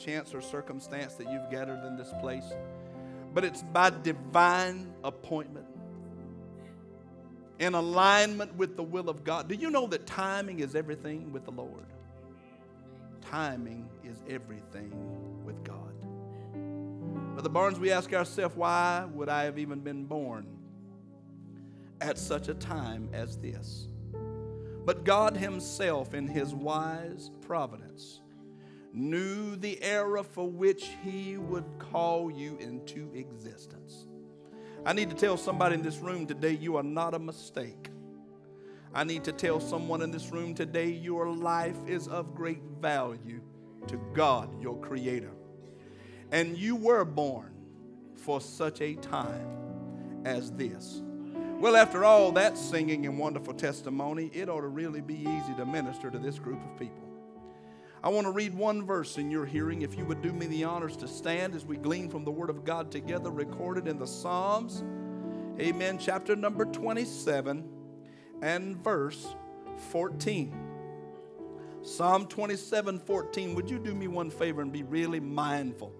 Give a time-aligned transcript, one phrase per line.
[0.00, 2.52] chance or circumstance that you've gathered in this place,
[3.32, 5.66] but it's by divine appointment?
[7.58, 9.46] In alignment with the will of God.
[9.46, 11.84] Do you know that timing is everything with the Lord?
[13.20, 14.92] Timing is everything
[15.44, 15.94] with God.
[17.34, 20.46] Brother Barnes, we ask ourselves, why would I have even been born
[22.00, 23.88] at such a time as this?
[24.84, 28.22] But God Himself, in His wise providence,
[28.92, 34.06] knew the era for which He would call you into existence.
[34.84, 37.90] I need to tell somebody in this room today you are not a mistake.
[38.92, 43.40] I need to tell someone in this room today your life is of great value
[43.86, 45.32] to God, your Creator.
[46.32, 47.52] And you were born
[48.16, 49.46] for such a time
[50.24, 51.02] as this.
[51.60, 55.66] Well, after all that singing and wonderful testimony, it ought to really be easy to
[55.66, 57.09] minister to this group of people.
[58.02, 59.82] I want to read one verse in your hearing.
[59.82, 62.48] If you would do me the honors to stand as we glean from the Word
[62.48, 64.82] of God together, recorded in the Psalms.
[65.60, 65.98] Amen.
[65.98, 67.68] Chapter number 27
[68.40, 69.34] and verse
[69.90, 70.70] 14.
[71.82, 73.54] Psalm 27 14.
[73.54, 75.92] Would you do me one favor and be really mindful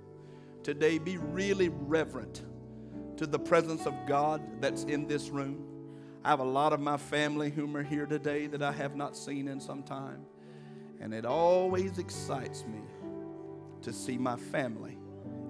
[0.63, 0.97] today?
[0.97, 2.43] Be really reverent
[3.19, 5.67] to the presence of God that's in this room.
[6.25, 9.19] I have a lot of my family whom are here today that I have not
[9.19, 10.25] seen in some time.
[11.01, 12.81] And it always excites me
[13.83, 14.99] to see my family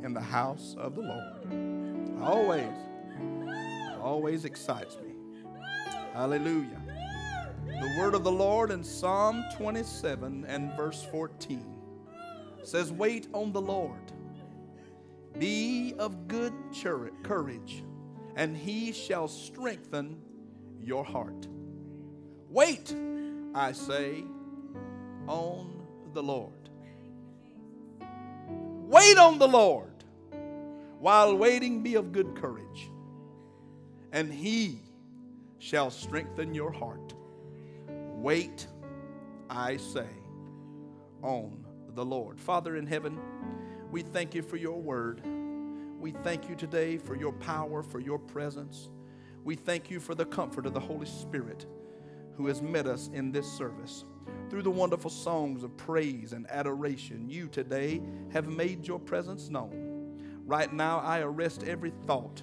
[0.04, 2.22] in the house of the Lord.
[2.22, 2.76] Always,
[4.00, 5.14] always excites me.
[6.12, 6.80] Hallelujah.
[7.66, 11.64] The word of the Lord in Psalm 27 and verse 14
[12.62, 14.12] says, Wait on the Lord
[15.38, 16.52] be of good
[17.22, 17.84] courage,
[18.36, 20.20] and he shall strengthen
[20.80, 21.46] your heart.
[22.48, 22.94] Wait,
[23.54, 24.24] I say,
[25.30, 26.68] on the Lord.
[28.88, 29.86] Wait on the Lord.
[30.98, 32.90] While waiting, be of good courage,
[34.12, 34.80] and he
[35.58, 37.14] shall strengthen your heart.
[37.88, 38.66] Wait,
[39.48, 40.08] I say,
[41.22, 41.64] on
[41.94, 42.38] the Lord.
[42.38, 43.18] Father in heaven,
[43.90, 45.22] we thank you for your word.
[45.98, 48.90] We thank you today for your power, for your presence.
[49.44, 51.66] We thank you for the comfort of the Holy Spirit
[52.36, 54.04] who has met us in this service.
[54.48, 58.00] Through the wonderful songs of praise and adoration, you today
[58.32, 59.90] have made your presence known.
[60.44, 62.42] Right now, I arrest every thought.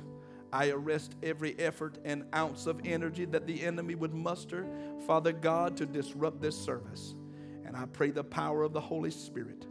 [0.54, 4.66] I arrest every effort and ounce of energy that the enemy would muster,
[5.06, 7.16] Father God, to disrupt this service.
[7.66, 9.66] And I pray the power of the Holy Spirit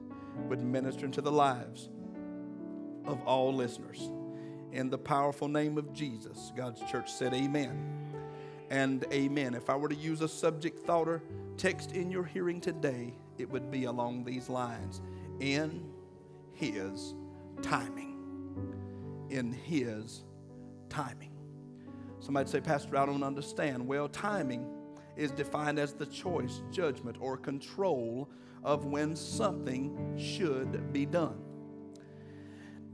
[0.48, 1.88] would minister into the lives
[3.06, 4.10] of all listeners.
[4.72, 7.96] In the powerful name of Jesus, God's church said, Amen
[8.68, 9.54] and amen.
[9.54, 11.22] If I were to use a subject, thought, or
[11.56, 15.00] text in your hearing today, it would be along these lines
[15.40, 15.90] In
[16.52, 17.14] His
[17.62, 18.14] timing.
[19.30, 20.24] In His
[20.88, 21.32] timing.
[22.20, 23.86] Somebody say, Pastor, I don't understand.
[23.86, 24.66] Well, timing
[25.16, 28.30] is defined as the choice, judgment, or control
[28.64, 31.40] of when something should be done.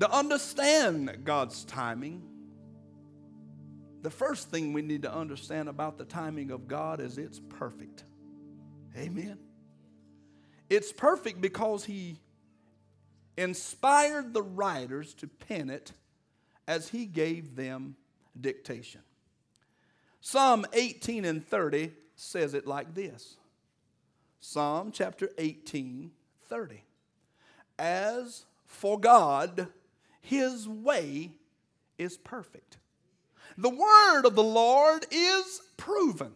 [0.01, 2.23] To understand God's timing,
[4.03, 8.05] the first thing we need to understand about the timing of God is it's perfect.
[8.97, 9.39] Amen.
[10.69, 12.19] It's perfect because He
[13.37, 15.93] inspired the writers to pen it
[16.67, 17.97] as He gave them
[18.39, 19.03] dictation.
[20.21, 23.37] Psalm 18 and 30 says it like this
[24.41, 26.11] Psalm chapter 18,
[26.49, 26.83] 30.
[27.79, 29.69] As for God,
[30.21, 31.33] his way
[31.99, 32.79] is perfect.
[33.59, 36.33] The word of the Lord is proven,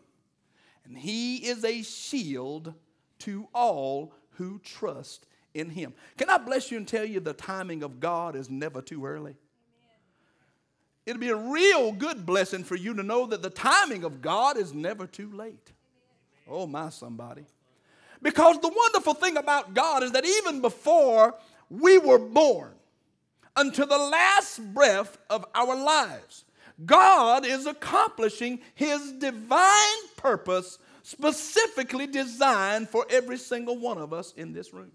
[0.86, 2.74] and he is a shield
[3.20, 5.94] to all who trust in him.
[6.16, 9.36] Can I bless you and tell you the timing of God is never too early?
[11.06, 14.56] It'd be a real good blessing for you to know that the timing of God
[14.56, 15.72] is never too late.
[16.48, 17.44] Oh, my, somebody.
[18.20, 21.34] Because the wonderful thing about God is that even before
[21.70, 22.72] we were born,
[23.56, 26.44] until the last breath of our lives,
[26.84, 34.52] God is accomplishing His divine purpose specifically designed for every single one of us in
[34.52, 34.92] this room.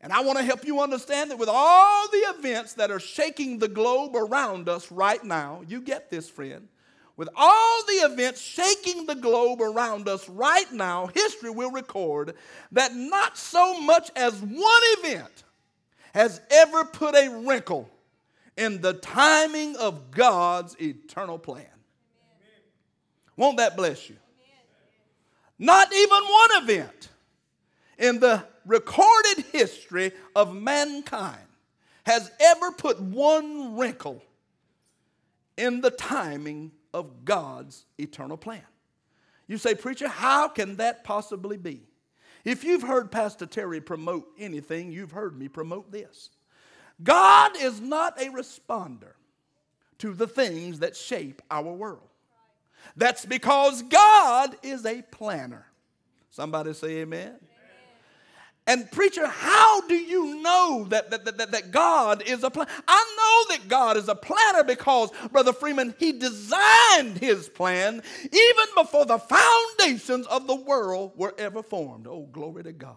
[0.00, 3.58] And I want to help you understand that with all the events that are shaking
[3.58, 6.68] the globe around us right now, you get this, friend
[7.16, 12.34] with all the events shaking the globe around us right now, history will record
[12.72, 15.44] that not so much as one event
[16.14, 17.88] has ever put a wrinkle
[18.56, 21.66] in the timing of God's eternal plan.
[23.36, 24.16] Won't that bless you?
[25.58, 27.08] Not even one event
[27.98, 31.38] in the recorded history of mankind
[32.04, 34.22] has ever put one wrinkle
[35.56, 38.62] in the timing of God's eternal plan.
[39.46, 41.82] You say, Preacher, how can that possibly be?
[42.44, 46.30] If you've heard Pastor Terry promote anything, you've heard me promote this.
[47.02, 49.12] God is not a responder
[49.98, 52.08] to the things that shape our world.
[52.96, 55.66] That's because God is a planner.
[56.30, 57.34] Somebody say amen.
[58.68, 62.70] And preacher, how do you know that, that, that, that God is a planner?
[62.88, 68.66] I know that God is a planner because, Brother Freeman, he designed his plan even
[68.76, 72.08] before the foundations of the world were ever formed.
[72.08, 72.96] Oh, glory to God.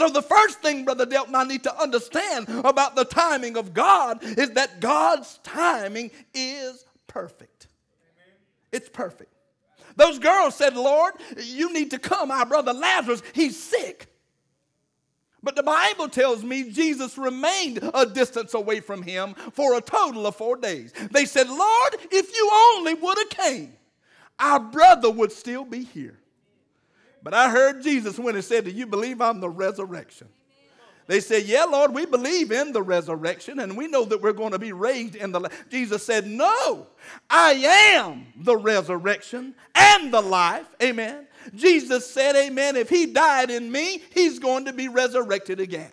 [0.00, 4.22] So, the first thing, Brother Delton, I need to understand about the timing of God
[4.22, 7.66] is that God's timing is perfect.
[8.72, 9.30] It's perfect.
[9.96, 12.30] Those girls said, Lord, you need to come.
[12.30, 14.06] Our brother Lazarus, he's sick.
[15.42, 20.26] But the Bible tells me Jesus remained a distance away from him for a total
[20.26, 20.94] of four days.
[21.10, 23.74] They said, Lord, if you only would have came,
[24.38, 26.16] our brother would still be here.
[27.22, 30.28] But I heard Jesus when he said, Do you believe I'm the resurrection?
[31.06, 34.52] They said, Yeah, Lord, we believe in the resurrection and we know that we're going
[34.52, 35.40] to be raised in the.
[35.40, 35.64] Life.
[35.68, 36.86] Jesus said, No,
[37.28, 40.66] I am the resurrection and the life.
[40.82, 41.26] Amen.
[41.54, 42.76] Jesus said, Amen.
[42.76, 45.92] If he died in me, he's going to be resurrected again.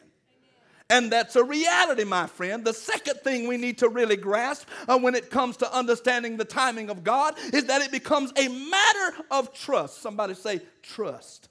[0.89, 2.63] And that's a reality, my friend.
[2.63, 6.45] The second thing we need to really grasp uh, when it comes to understanding the
[6.45, 10.01] timing of God is that it becomes a matter of trust.
[10.01, 11.49] Somebody say, trust.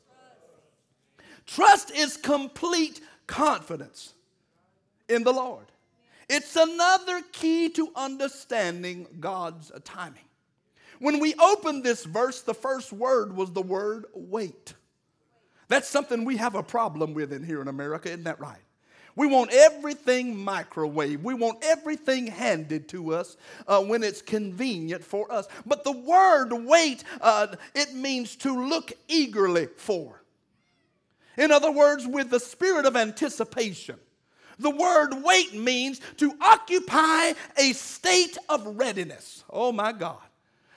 [1.47, 4.15] Trust is complete confidence
[5.09, 5.67] in the Lord.
[6.29, 10.25] It's another key to understanding God's timing.
[10.99, 14.75] When we opened this verse, the first word was the word wait.
[15.69, 18.59] That's something we have a problem with in here in America, isn't that right?
[19.17, 21.25] We want everything microwave.
[21.25, 25.49] We want everything handed to us uh, when it's convenient for us.
[25.65, 30.23] But the word wait, uh, it means to look eagerly for.
[31.39, 33.97] In other words, with the spirit of anticipation.
[34.59, 39.45] The word wait means to occupy a state of readiness.
[39.51, 40.19] Oh my God.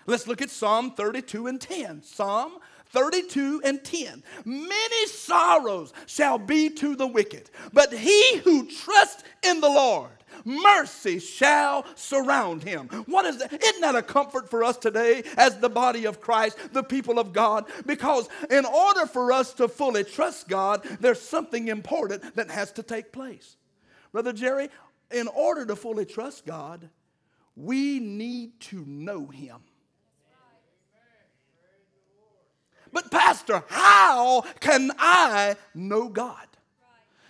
[0.05, 2.03] Let's look at Psalm 32 and 10.
[2.03, 2.53] Psalm
[2.91, 4.23] 32 and 10.
[4.45, 10.11] Many sorrows shall be to the wicked, but he who trusts in the Lord,
[10.43, 12.87] mercy shall surround him.
[13.05, 13.53] What is that?
[13.53, 17.33] Isn't that a comfort for us today as the body of Christ, the people of
[17.33, 17.65] God?
[17.85, 22.83] Because in order for us to fully trust God, there's something important that has to
[22.83, 23.57] take place.
[24.11, 24.69] Brother Jerry,
[25.11, 26.89] in order to fully trust God,
[27.55, 29.57] we need to know him.
[32.91, 36.45] But, Pastor, how can I know God?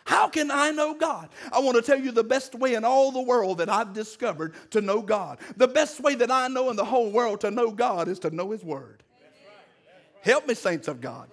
[0.06, 1.30] How can I know God?
[1.52, 4.56] I want to tell you the best way in all the world that I've discovered
[4.72, 5.38] to know God.
[5.56, 8.32] The best way that I know in the whole world to know God is to
[8.32, 9.04] know His Word.
[10.22, 11.30] Help me, saints of God.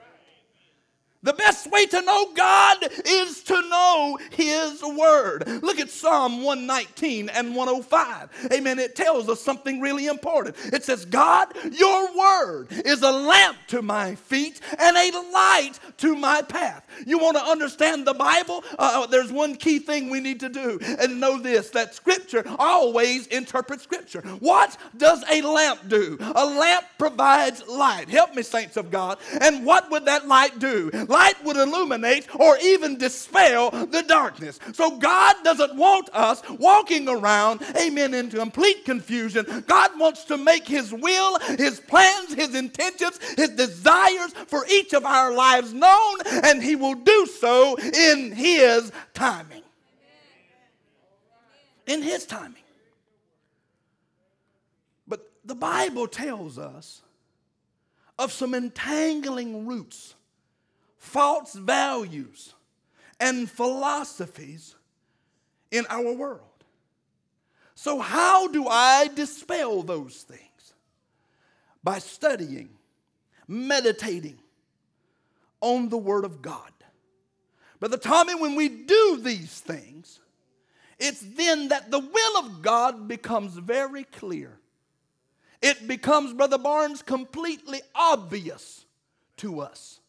[1.26, 5.60] The best way to know God is to know His Word.
[5.60, 8.48] Look at Psalm 119 and 105.
[8.52, 8.78] Amen.
[8.78, 10.54] It tells us something really important.
[10.72, 16.14] It says, God, your Word is a lamp to my feet and a light to
[16.14, 16.86] my path.
[17.04, 18.62] You want to understand the Bible?
[18.78, 22.44] Uh, uh, there's one key thing we need to do and know this that Scripture
[22.56, 24.20] always interprets Scripture.
[24.38, 26.18] What does a lamp do?
[26.20, 28.08] A lamp provides light.
[28.08, 29.18] Help me, saints of God.
[29.40, 30.92] And what would that light do?
[31.16, 34.60] Light would illuminate or even dispel the darkness.
[34.74, 39.64] So God doesn't want us walking around, amen, in complete confusion.
[39.66, 45.06] God wants to make His will, His plans, His intentions, His desires for each of
[45.06, 49.62] our lives known, and He will do so in His timing.
[51.86, 52.62] In His timing.
[55.08, 57.00] But the Bible tells us
[58.18, 60.15] of some entangling roots
[61.06, 62.52] false values
[63.20, 64.74] and philosophies
[65.70, 66.42] in our world.
[67.74, 70.74] So, how do I dispel those things?
[71.84, 72.70] By studying,
[73.46, 74.38] meditating
[75.60, 76.72] on the Word of God.
[77.78, 80.20] But the time when we do these things,
[80.98, 84.58] it's then that the will of God becomes very clear.
[85.62, 88.84] It becomes, Brother Barnes, completely obvious
[89.38, 90.00] to us.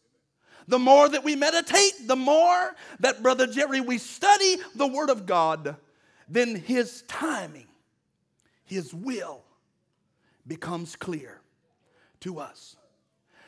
[0.67, 5.25] The more that we meditate, the more that, Brother Jerry, we study the Word of
[5.25, 5.77] God,
[6.27, 7.67] then His timing,
[8.65, 9.43] His will
[10.45, 11.39] becomes clear
[12.21, 12.75] to us.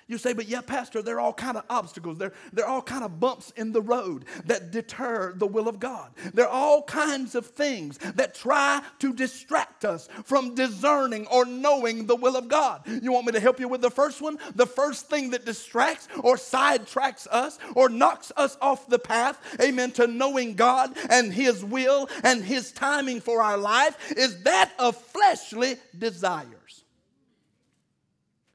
[0.09, 2.17] You say, but yeah, Pastor, there are all kind of obstacles.
[2.17, 5.79] There, there are all kind of bumps in the road that deter the will of
[5.79, 6.09] God.
[6.33, 12.07] There are all kinds of things that try to distract us from discerning or knowing
[12.07, 12.81] the will of God.
[12.87, 14.39] You want me to help you with the first one?
[14.55, 19.91] The first thing that distracts or sidetracks us or knocks us off the path, amen,
[19.91, 24.97] to knowing God and His will and His timing for our life is that of
[24.97, 26.83] fleshly desires.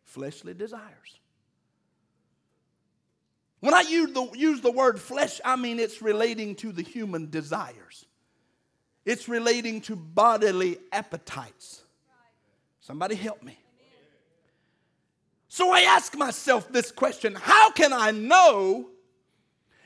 [0.02, 1.20] Fleshly desires.
[3.64, 7.30] When I use the, use the word flesh, I mean it's relating to the human
[7.30, 8.04] desires.
[9.06, 11.82] It's relating to bodily appetites.
[12.80, 13.56] Somebody help me.
[15.48, 18.90] So I ask myself this question How can I know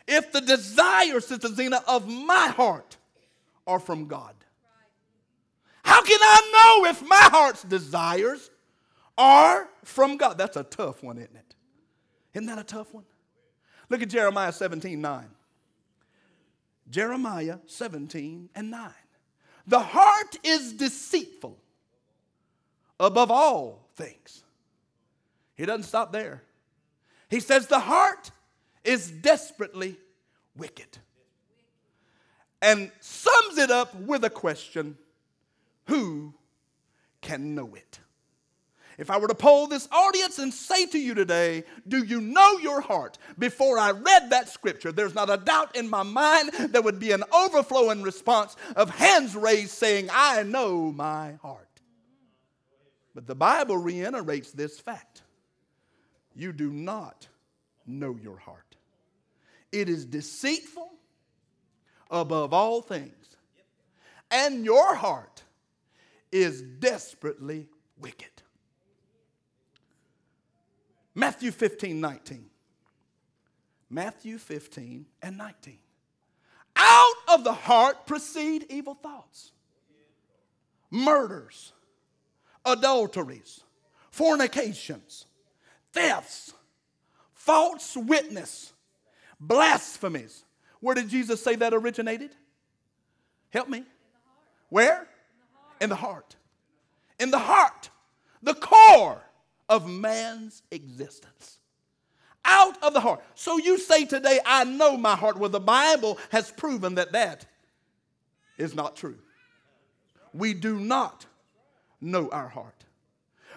[0.08, 2.96] if the desires, Sister Zena, of my heart
[3.64, 4.34] are from God?
[5.84, 8.50] How can I know if my heart's desires
[9.16, 10.36] are from God?
[10.36, 11.54] That's a tough one, isn't it?
[12.34, 13.04] Isn't that a tough one?
[13.88, 15.24] Look at Jeremiah 17 9.
[16.90, 18.90] Jeremiah 17 and 9.
[19.66, 21.58] The heart is deceitful
[22.98, 24.42] above all things.
[25.54, 26.42] He doesn't stop there.
[27.28, 28.30] He says, The heart
[28.84, 29.96] is desperately
[30.56, 30.98] wicked.
[32.62, 34.96] And sums it up with a question
[35.86, 36.34] Who
[37.20, 38.00] can know it?
[38.98, 42.58] If I were to poll this audience and say to you today, Do you know
[42.58, 43.16] your heart?
[43.38, 47.12] Before I read that scripture, there's not a doubt in my mind there would be
[47.12, 51.68] an overflowing response of hands raised saying, I know my heart.
[53.14, 55.22] But the Bible reiterates this fact
[56.34, 57.26] you do not
[57.86, 58.76] know your heart,
[59.70, 60.90] it is deceitful
[62.10, 63.36] above all things,
[64.30, 65.44] and your heart
[66.32, 67.68] is desperately
[68.00, 68.37] wicked.
[71.18, 72.46] Matthew 15, 19.
[73.90, 75.78] Matthew 15 and 19.
[76.76, 79.50] Out of the heart proceed evil thoughts,
[80.92, 81.72] murders,
[82.64, 83.64] adulteries,
[84.12, 85.24] fornications,
[85.92, 86.54] thefts,
[87.34, 88.72] false witness,
[89.40, 90.44] blasphemies.
[90.78, 92.30] Where did Jesus say that originated?
[93.50, 93.82] Help me.
[94.68, 95.08] Where?
[95.80, 96.36] In the heart.
[97.18, 97.90] In the heart.
[98.40, 99.20] The core
[99.68, 101.58] of man's existence.
[102.44, 103.22] Out of the heart.
[103.34, 105.38] So you say today, I know my heart.
[105.38, 107.44] Well, the Bible has proven that that
[108.56, 109.18] is not true.
[110.32, 111.26] We do not
[112.00, 112.84] know our heart.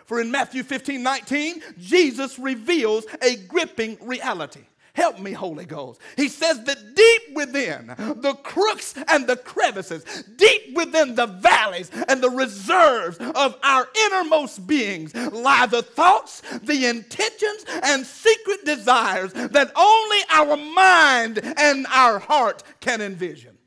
[0.05, 4.65] For in Matthew 15 19, Jesus reveals a gripping reality.
[4.93, 6.01] Help me, Holy Ghost.
[6.17, 10.03] He says that deep within the crooks and the crevices,
[10.35, 16.87] deep within the valleys and the reserves of our innermost beings lie the thoughts, the
[16.87, 23.57] intentions, and secret desires that only our mind and our heart can envision.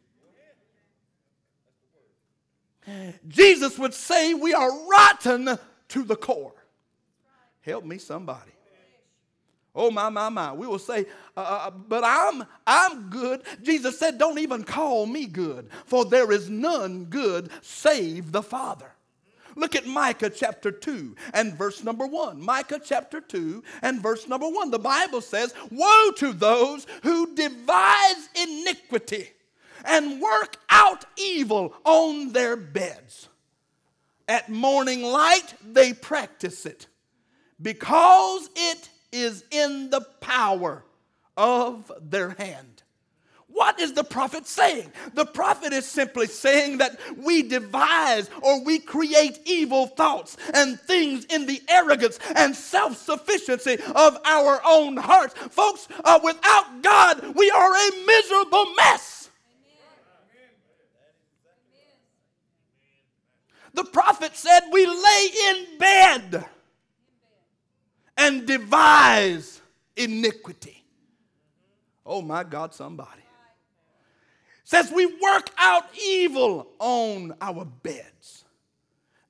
[3.27, 6.53] Jesus would say we are rotten to the core.
[7.63, 8.51] Help me, somebody.
[9.75, 10.53] Oh my my my!
[10.53, 15.07] We will say, uh, uh, uh, "But I'm I'm good." Jesus said, "Don't even call
[15.07, 18.93] me good, for there is none good save the Father."
[19.57, 22.41] Look at Micah chapter 2 and verse number 1.
[22.41, 24.71] Micah chapter 2 and verse number 1.
[24.71, 29.31] The Bible says, Woe to those who devise iniquity
[29.85, 33.29] and work out evil on their beds.
[34.27, 36.87] At morning light, they practice it
[37.61, 38.84] because it
[39.15, 40.85] is in the power
[41.37, 42.83] of their hand.
[43.47, 44.91] What is the prophet saying?
[45.15, 51.25] The prophet is simply saying that we devise or we create evil thoughts and things
[51.27, 55.35] in the arrogance and self sufficiency of our own hearts.
[55.35, 59.31] Folks, uh, without God, we are a miserable mess.
[63.75, 66.45] The prophet said, We lay in bed
[68.17, 69.61] and devise
[69.97, 70.85] iniquity.
[72.07, 73.23] Oh my God, somebody.
[74.65, 78.45] Says we work out evil on our beds.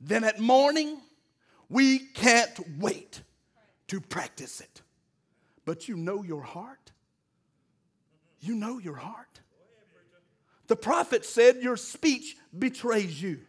[0.00, 1.00] Then at morning,
[1.68, 3.22] we can't wait
[3.88, 4.82] to practice it.
[5.64, 6.92] But you know your heart.
[8.40, 9.40] You know your heart.
[10.66, 13.40] The prophet said your speech betrays you.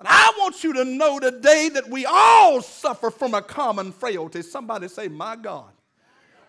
[0.00, 4.40] But I want you to know today that we all suffer from a common frailty.
[4.40, 5.70] Somebody say, My God.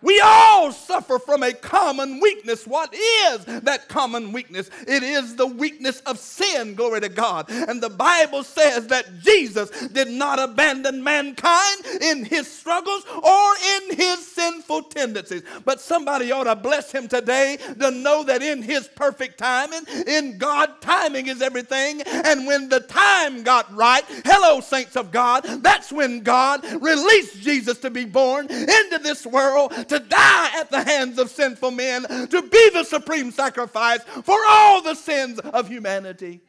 [0.02, 2.66] We all suffer from a common weakness.
[2.66, 4.68] What is that common weakness?
[4.86, 7.48] It is the weakness of sin, glory to God.
[7.50, 13.96] And the Bible says that Jesus did not abandon mankind in his struggles or in
[13.96, 15.42] his sinful tendencies.
[15.64, 20.38] But somebody ought to bless him today to know that in his perfect timing, in
[20.38, 22.02] God, timing is everything.
[22.02, 27.78] And when the time got right, hello, saints of God, that's when God released Jesus
[27.78, 32.42] to be born into this world to die at the hands of sinful men, to
[32.42, 36.40] be the supreme sacrifice for all the sins of humanity.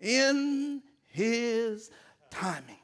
[0.00, 1.90] In his
[2.30, 2.76] timing.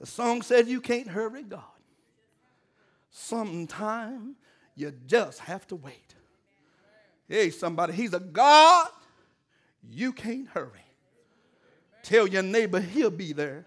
[0.00, 1.62] The song said, You can't hurry God.
[3.10, 4.34] Sometime
[4.74, 6.14] you just have to wait.
[7.28, 8.88] Hey, somebody, he's a God
[9.88, 10.84] you can't hurry.
[12.02, 13.64] Tell your neighbor he'll be there.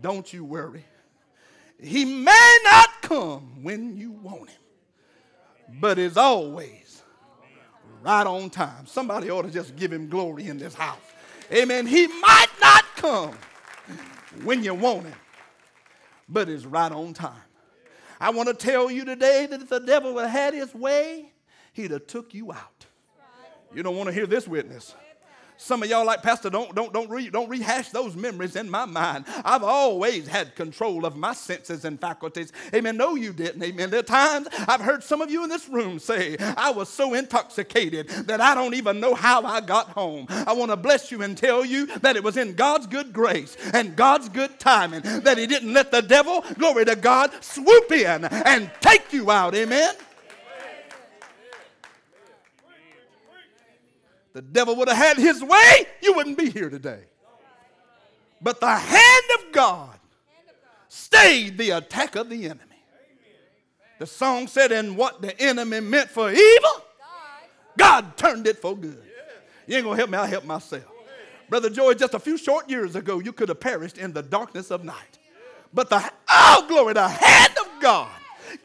[0.00, 0.84] Don't you worry.
[1.82, 4.60] He may not come when you want him,
[5.80, 7.02] but is always
[8.02, 8.86] right on time.
[8.86, 10.98] Somebody ought to just give him glory in this house.
[11.52, 11.86] Amen.
[11.86, 13.36] He might not come
[14.44, 15.14] when you want him,
[16.28, 17.42] but is right on time.
[18.20, 21.32] I want to tell you today that if the devil had had his way,
[21.72, 22.86] he'd have took you out.
[23.74, 24.94] You don't want to hear this witness.
[25.62, 28.84] Some of y'all like, Pastor, don't, don't, don't, re, don't rehash those memories in my
[28.84, 29.26] mind.
[29.44, 32.52] I've always had control of my senses and faculties.
[32.74, 32.96] Amen.
[32.96, 33.62] No, you didn't.
[33.62, 33.88] Amen.
[33.88, 37.14] There are times I've heard some of you in this room say, I was so
[37.14, 40.26] intoxicated that I don't even know how I got home.
[40.30, 43.56] I want to bless you and tell you that it was in God's good grace
[43.72, 48.24] and God's good timing that He didn't let the devil, glory to God, swoop in
[48.24, 49.54] and take you out.
[49.54, 49.94] Amen.
[54.32, 57.04] The devil would have had his way, you wouldn't be here today.
[58.40, 59.98] But the hand of God
[60.88, 62.60] stayed the attack of the enemy.
[63.98, 66.84] The song said, And what the enemy meant for evil,
[67.78, 69.00] God turned it for good.
[69.66, 70.84] You ain't gonna help me, I'll help myself.
[71.48, 74.70] Brother Joy, just a few short years ago, you could have perished in the darkness
[74.70, 75.18] of night.
[75.72, 78.10] But the, oh, glory, the hand of God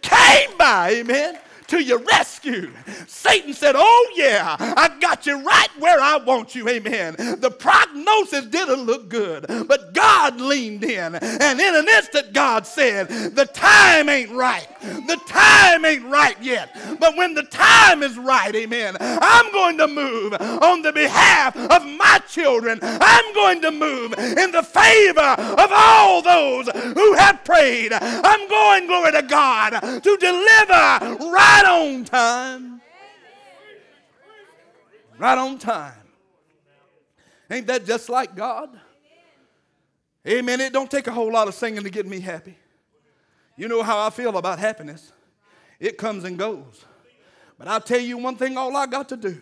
[0.01, 2.71] came by, amen, to your rescue.
[3.07, 6.67] Satan said, Oh, yeah, I got you right where I want you.
[6.67, 7.15] Amen.
[7.17, 11.15] The prognosis didn't look good, but God leaned in.
[11.15, 14.67] And in an instant, God said, The time ain't right.
[14.81, 16.75] The time ain't right yet.
[16.99, 21.85] But when the time is right, amen, I'm going to move on the behalf of
[21.85, 22.79] my children.
[22.81, 27.91] I'm going to move in the favor of all those who have prayed.
[27.93, 32.81] I'm going, glory to God, to deliver right right on time.
[35.17, 35.93] Right on time.
[37.49, 38.79] Ain't that just like God?
[40.27, 40.59] Amen.
[40.59, 42.57] It don't take a whole lot of singing to get me happy.
[43.55, 45.11] You know how I feel about happiness.
[45.79, 46.85] It comes and goes.
[47.57, 49.41] But I'll tell you one thing all I got to do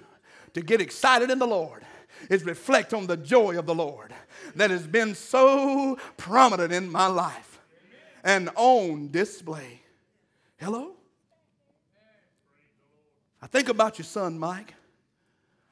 [0.53, 1.83] to get excited in the Lord
[2.29, 4.13] is reflect on the joy of the Lord
[4.55, 7.59] that has been so prominent in my life
[8.23, 9.81] and on display.
[10.57, 10.94] Hello?
[13.45, 14.73] I think about your son, Mike,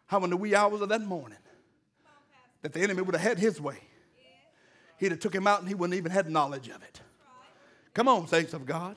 [0.06, 1.40] how in the wee hours of that morning
[2.62, 3.80] that the enemy would have had his way.
[5.00, 7.02] He'd have took him out and he wouldn't even had knowledge of it.
[7.96, 8.96] Come on, saints of God.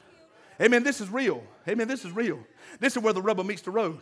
[0.61, 0.83] Amen.
[0.83, 1.43] This is real.
[1.67, 1.89] Amen.
[1.89, 2.39] This is real.
[2.79, 3.99] This is where the rubber meets the road.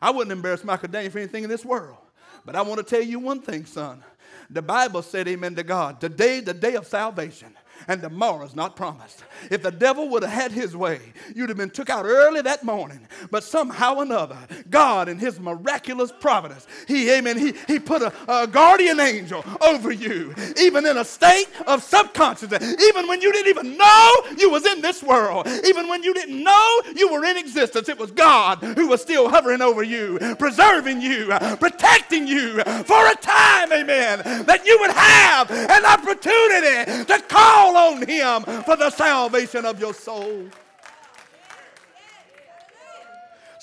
[0.00, 1.98] I wouldn't embarrass Michael Daniel for anything in this world.
[2.46, 4.02] But I want to tell you one thing, son.
[4.48, 6.00] The Bible said, Amen to God.
[6.00, 7.54] Today, the day of salvation
[7.88, 9.24] and tomorrow's not promised.
[9.50, 11.00] If the devil would have had his way,
[11.34, 13.06] you'd have been took out early that morning.
[13.30, 14.38] But somehow or another,
[14.70, 19.92] God in his miraculous providence, he, amen, he, he put a, a guardian angel over
[19.92, 24.66] you, even in a state of subconsciousness, even when you didn't even know you was
[24.66, 28.58] in this world, even when you didn't know you were in existence, it was God
[28.58, 31.26] who was still hovering over you, preserving you,
[31.58, 38.06] protecting you for a time, amen, that you would have an opportunity to call on
[38.06, 40.46] him for the salvation of your soul.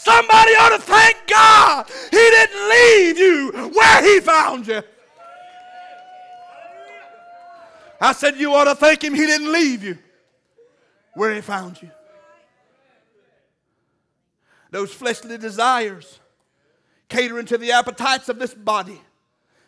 [0.03, 4.81] Somebody ought to thank God he didn't leave you where he found you.
[8.01, 9.97] I said, You ought to thank him he didn't leave you
[11.13, 11.89] where he found you.
[14.71, 16.19] Those fleshly desires,
[17.07, 18.99] catering to the appetites of this body,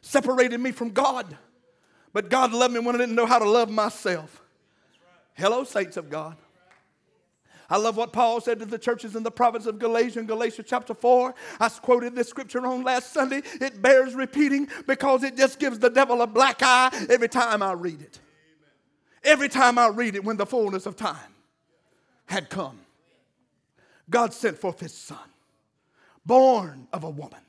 [0.02, 1.38] separated me from God.
[2.12, 4.42] But God loved me when I didn't know how to love myself.
[5.34, 6.36] Hello, saints of God.
[7.70, 10.64] I love what Paul said to the churches in the province of Galatia in Galatia
[10.64, 11.34] chapter 4.
[11.60, 13.42] I quoted this scripture on last Sunday.
[13.60, 17.74] It bears repeating because it just gives the devil a black eye every time I
[17.74, 18.20] read it.
[19.24, 21.34] Every time I read it when the fullness of time.
[22.28, 22.80] had come,
[24.10, 25.18] God sent forth his son,
[26.26, 27.42] born of a woman,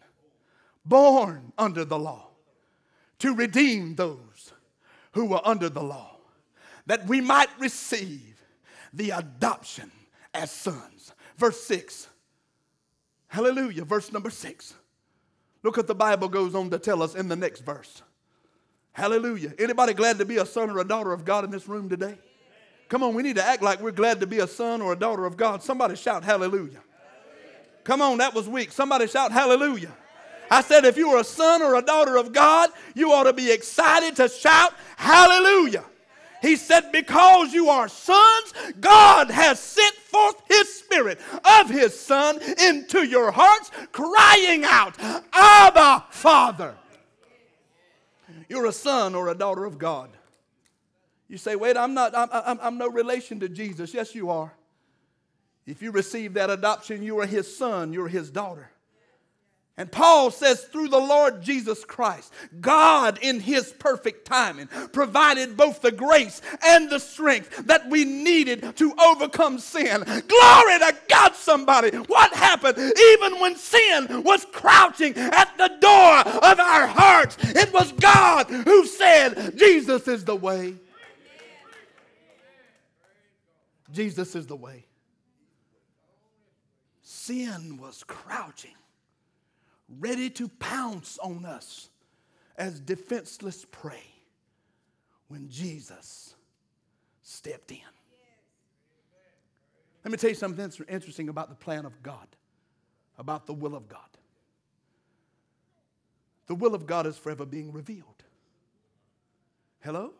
[0.84, 2.28] born under the law,
[3.18, 4.52] to redeem those
[5.12, 6.16] who were under the law,
[6.86, 8.40] that we might receive
[8.92, 9.90] the adoption
[10.36, 11.12] as sons.
[11.36, 12.08] Verse 6.
[13.28, 13.84] Hallelujah.
[13.84, 14.74] Verse number 6.
[15.62, 18.02] Look what the Bible goes on to tell us in the next verse.
[18.92, 19.52] Hallelujah.
[19.58, 22.16] Anybody glad to be a son or a daughter of God in this room today?
[22.88, 24.96] Come on, we need to act like we're glad to be a son or a
[24.96, 25.62] daughter of God.
[25.62, 26.80] Somebody shout hallelujah.
[27.84, 28.72] Come on, that was weak.
[28.72, 29.92] Somebody shout hallelujah.
[30.50, 33.32] I said, if you are a son or a daughter of God, you ought to
[33.32, 35.84] be excited to shout hallelujah.
[36.46, 42.38] He said, because you are sons, God has sent forth his spirit of his son
[42.64, 44.96] into your hearts, crying out,
[45.32, 46.76] Abba, Father.
[48.48, 50.10] You're a son or a daughter of God.
[51.28, 53.92] You say, wait, I'm not, I'm, I'm, I'm no relation to Jesus.
[53.92, 54.52] Yes, you are.
[55.66, 58.70] If you receive that adoption, you are his son, you're his daughter.
[59.78, 65.82] And Paul says, through the Lord Jesus Christ, God, in His perfect timing, provided both
[65.82, 70.02] the grace and the strength that we needed to overcome sin.
[70.02, 71.90] Glory to God, somebody.
[71.90, 72.78] What happened?
[72.78, 78.86] Even when sin was crouching at the door of our hearts, it was God who
[78.86, 80.74] said, Jesus is the way.
[83.92, 84.86] Jesus is the way.
[87.02, 88.74] Sin was crouching,
[89.88, 91.88] ready to pounce on us
[92.56, 94.02] as defenseless prey
[95.28, 96.34] when Jesus
[97.22, 97.78] stepped in.
[100.04, 102.28] Let me tell you something interesting about the plan of God,
[103.18, 104.00] about the will of God.
[106.46, 108.22] The will of God is forever being revealed.
[109.80, 110.12] Hello?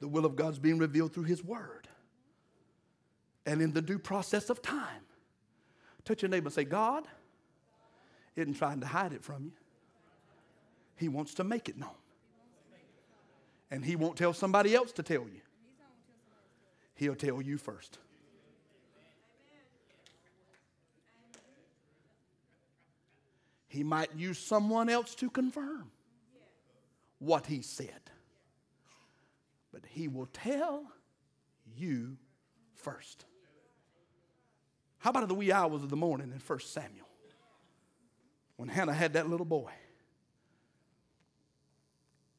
[0.00, 1.88] The will of God is being revealed through His Word
[3.44, 5.02] and in the due process of time.
[6.04, 7.08] Touch your neighbor and say, God
[8.36, 9.52] isn't trying to hide it from you,
[10.96, 11.90] He wants to make it known.
[13.70, 15.40] And He won't tell somebody else to tell you,
[16.94, 17.98] He'll tell you first.
[23.68, 25.90] He might use someone else to confirm
[27.18, 28.00] what He said
[29.76, 30.84] but he will tell
[31.76, 32.16] you
[32.76, 33.26] first.
[35.00, 37.05] How about the wee hours of the morning in 1 Samuel
[38.56, 39.70] when Hannah had that little boy?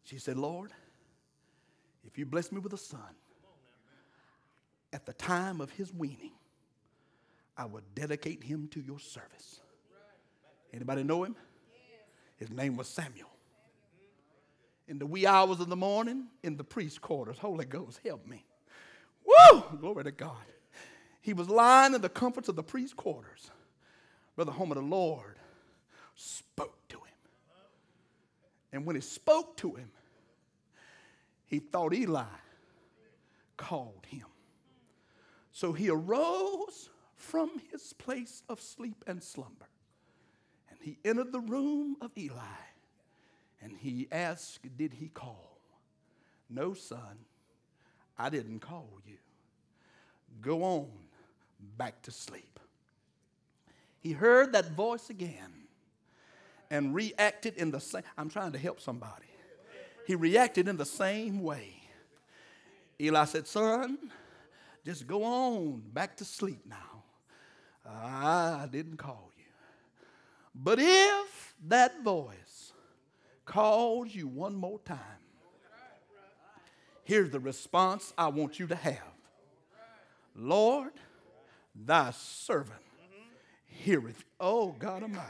[0.03, 0.71] She said, Lord,
[2.05, 3.01] if you bless me with a son,
[4.93, 6.31] at the time of his weaning,
[7.57, 9.59] I will dedicate him to your service.
[10.73, 11.35] Anybody know him?
[12.37, 13.29] His name was Samuel
[14.87, 17.37] in the wee hours of the morning in the priest's quarters.
[17.37, 18.45] Holy Ghost, help me.
[19.25, 19.63] Woo!
[19.79, 20.35] Glory to God.
[21.21, 23.51] He was lying in the comforts of the priest's quarters.
[24.35, 25.35] Brother Home of the Lord
[26.17, 27.03] spoke to him.
[28.73, 29.89] And when he spoke to him,
[31.45, 32.25] he thought Eli
[33.55, 34.25] called him.
[35.53, 39.67] So he arose from his place of sleep and slumber,
[40.69, 42.41] and he entered the room of Eli
[43.61, 45.59] and he asked, Did he call?
[46.49, 47.17] No, son,
[48.17, 49.17] I didn't call you.
[50.41, 50.89] Go on
[51.77, 52.59] back to sleep.
[53.99, 55.56] He heard that voice again
[56.69, 59.25] and reacted in the same I'm trying to help somebody.
[60.05, 61.73] He reacted in the same way.
[62.99, 63.97] Eli said, Son,
[64.85, 67.03] just go on back to sleep now.
[67.85, 69.43] I didn't call you.
[70.55, 72.73] But if that voice
[73.45, 74.97] calls you one more time,
[77.03, 79.13] here's the response I want you to have
[80.35, 80.93] Lord,
[81.75, 82.86] thy servant
[83.83, 84.23] heareth.
[84.39, 85.21] Oh, God Almighty.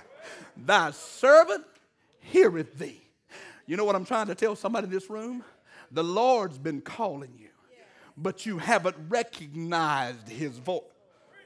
[0.55, 1.65] Thy servant
[2.19, 3.01] heareth thee.
[3.65, 5.43] You know what I'm trying to tell somebody in this room?
[5.91, 7.49] The Lord's been calling you,
[8.17, 10.83] but you haven't recognized his voice.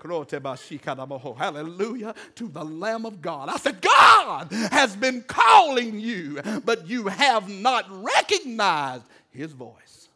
[0.04, 3.50] Hallelujah to the Lamb of God.
[3.50, 10.10] I said, God has been calling you, but you have not recognized his voice.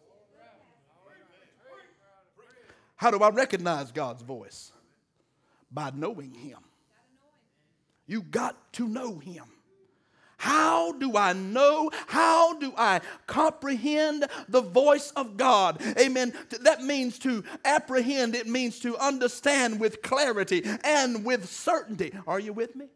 [2.96, 4.72] How do I recognize God's voice?
[5.72, 6.58] By knowing him.
[8.08, 9.46] You got to know him.
[10.38, 11.90] How do I know?
[12.08, 15.82] How do I comprehend the voice of God?
[15.98, 16.34] Amen.
[16.62, 22.12] That means to apprehend, it means to understand with clarity and with certainty.
[22.28, 22.88] Are you with me?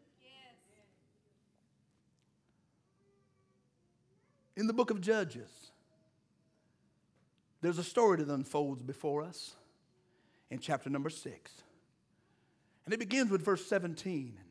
[4.56, 5.48] In the book of Judges,
[7.62, 9.54] there's a story that unfolds before us.
[10.50, 11.52] in chapter number 6.
[12.84, 14.49] And it begins with verse 17 and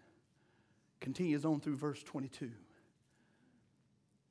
[0.99, 2.51] continues on through verse 22.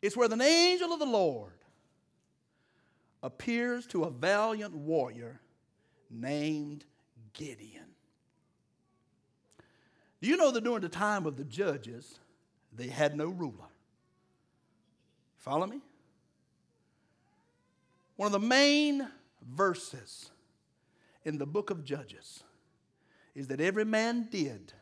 [0.03, 1.53] It's where the angel of the Lord
[3.23, 5.41] appears to a valiant warrior
[6.11, 6.85] named
[7.33, 7.85] Gideon.
[10.21, 12.19] Do you know that during the time of the judges,
[12.73, 13.69] they had no ruler?
[15.37, 15.81] Follow me?
[18.17, 19.09] One of the main
[19.49, 20.31] verses
[21.25, 22.43] in the book of Judges
[23.35, 24.73] is that every man did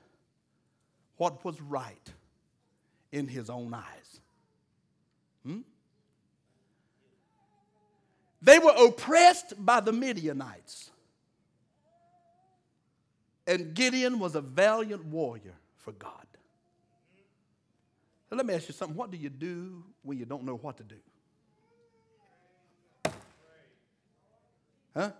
[1.17, 2.13] what was right
[3.13, 4.21] in his own eyes.
[5.45, 5.61] Hmm?
[8.43, 10.91] They were oppressed by the Midianites.
[13.47, 16.27] And Gideon was a valiant warrior for God.
[18.31, 18.97] let me ask you something.
[18.97, 20.97] What do you do when you don't know what to do?
[24.95, 25.13] Huh?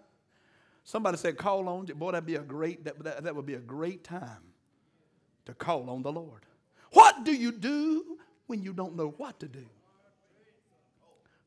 [0.85, 1.95] Somebody said, call on, you.
[1.95, 4.43] boy, that'd be a great, that, that, that would be a great time
[5.47, 6.43] to call on the Lord.
[6.93, 9.65] What do you do when you don't know what to do?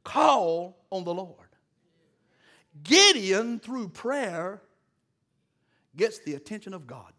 [0.03, 1.35] Call on the Lord.
[2.83, 4.61] Gideon, through prayer,
[5.95, 7.13] gets the attention of God.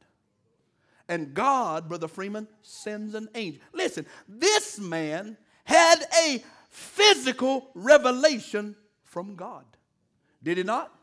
[1.09, 3.61] And God, Brother Freeman, sends an angel.
[3.73, 9.65] Listen, this man had a physical revelation from God.
[10.43, 10.95] Did he not?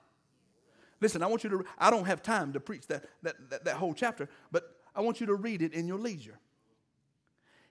[1.02, 3.76] Listen, I want you to, I don't have time to preach that, that, that, that
[3.76, 6.40] whole chapter, but I want you to read it in your leisure.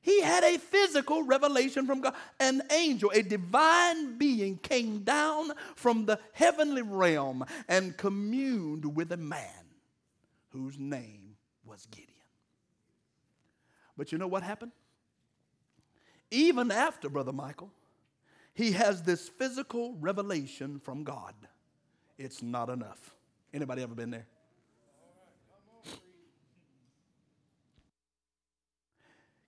[0.01, 2.15] He had a physical revelation from God.
[2.39, 9.17] An angel, a divine being, came down from the heavenly realm and communed with a
[9.17, 9.67] man
[10.51, 11.35] whose name
[11.65, 12.13] was Gideon.
[13.97, 14.71] But you know what happened?
[16.31, 17.73] Even after Brother Michael,
[18.55, 21.35] he has this physical revelation from God.
[22.17, 23.17] It's not enough.
[23.53, 24.27] Anybody ever been there?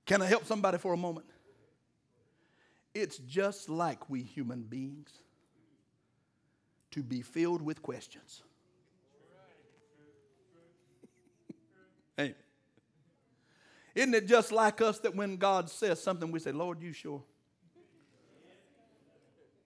[0.08, 1.26] Can I help somebody for a moment?
[2.94, 5.10] It's just like we human beings
[6.92, 8.42] to be filled with questions.
[12.16, 12.34] hey.
[13.94, 17.22] Isn't it just like us that when God says something, we say, Lord, you sure?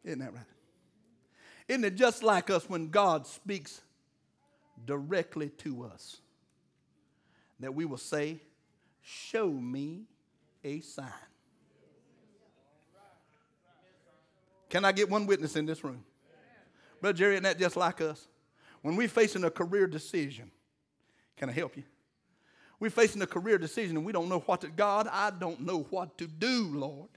[0.03, 0.43] Isn't that right?
[1.69, 3.81] Isn't it just like us when God speaks
[4.85, 6.17] directly to us
[7.61, 8.41] that we will say,
[9.05, 10.07] Show me
[10.65, 11.07] a sign.
[14.69, 16.05] Can I get one witness in this room?
[17.01, 18.27] Brother Jerry, isn't that just like us?
[18.81, 20.51] When we're facing a career decision,
[21.37, 21.83] can I help you?
[22.81, 25.87] We're facing a career decision and we don't know what to, God, I don't know
[25.91, 27.11] what to do, Lord.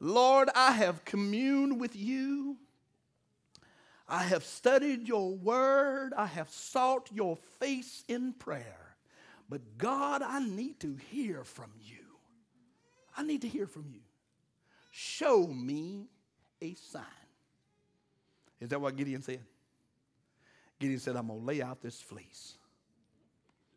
[0.00, 2.56] Lord, I have communed with you.
[4.08, 6.12] I have studied your word.
[6.14, 8.96] I have sought your face in prayer.
[9.48, 12.03] But God, I need to hear from you.
[13.16, 14.00] I need to hear from you.
[14.90, 16.08] Show me
[16.60, 17.02] a sign.
[18.60, 19.40] Is that what Gideon said?
[20.78, 22.54] Gideon said, I'm going to lay out this fleece.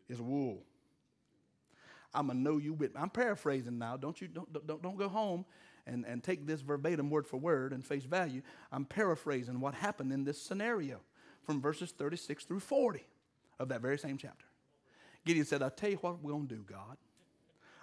[0.10, 0.64] It's wool.
[2.14, 3.02] I'm going to know you with me.
[3.02, 3.98] I'm paraphrasing now.
[3.98, 5.46] Don't you don't, don't, don't go home
[5.86, 8.42] and, and take this verbatim word for word and face value.
[8.72, 11.00] I'm paraphrasing what happened in this scenario
[11.44, 13.06] from verses 36 through 40
[13.60, 14.46] of that very same chapter.
[15.26, 16.98] Gideon said, I'll tell you what we're going to do, God.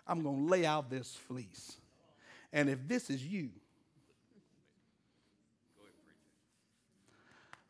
[0.07, 1.77] I'm going to lay out this fleece.
[2.53, 3.51] And if this is you,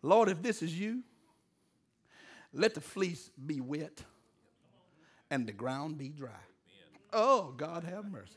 [0.03, 1.03] Lord, if this is you,
[2.53, 4.03] let the fleece be wet
[5.31, 6.31] and the ground be dry.
[7.13, 8.35] Oh, God have mercy.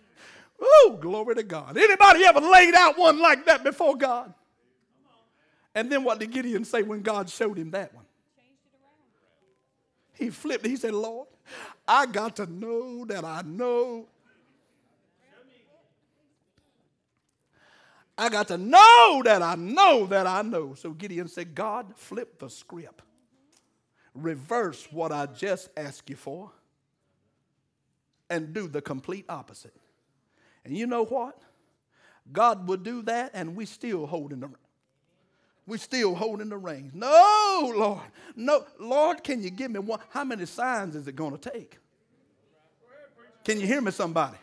[0.59, 1.77] Oh, glory to God.
[1.77, 4.33] Anybody ever laid out one like that before God?
[5.75, 8.05] And then what did Gideon say when God showed him that one?
[10.13, 10.65] He flipped.
[10.65, 11.27] He said, Lord,
[11.87, 14.07] I got to know that I know.
[18.17, 20.73] I got to know that I know that I know.
[20.73, 23.03] So Gideon said, God, flip the script.
[24.15, 26.51] Reverse what I just asked you for
[28.29, 29.75] and do the complete opposite.
[30.65, 31.39] And you know what?
[32.31, 34.49] God would do that and we still holding the
[35.67, 36.93] we still holding the reins.
[36.95, 38.01] No, Lord.
[38.35, 39.99] No, Lord, can you give me one?
[40.09, 41.77] How many signs is it going to take?
[43.43, 44.37] Can you hear me, somebody?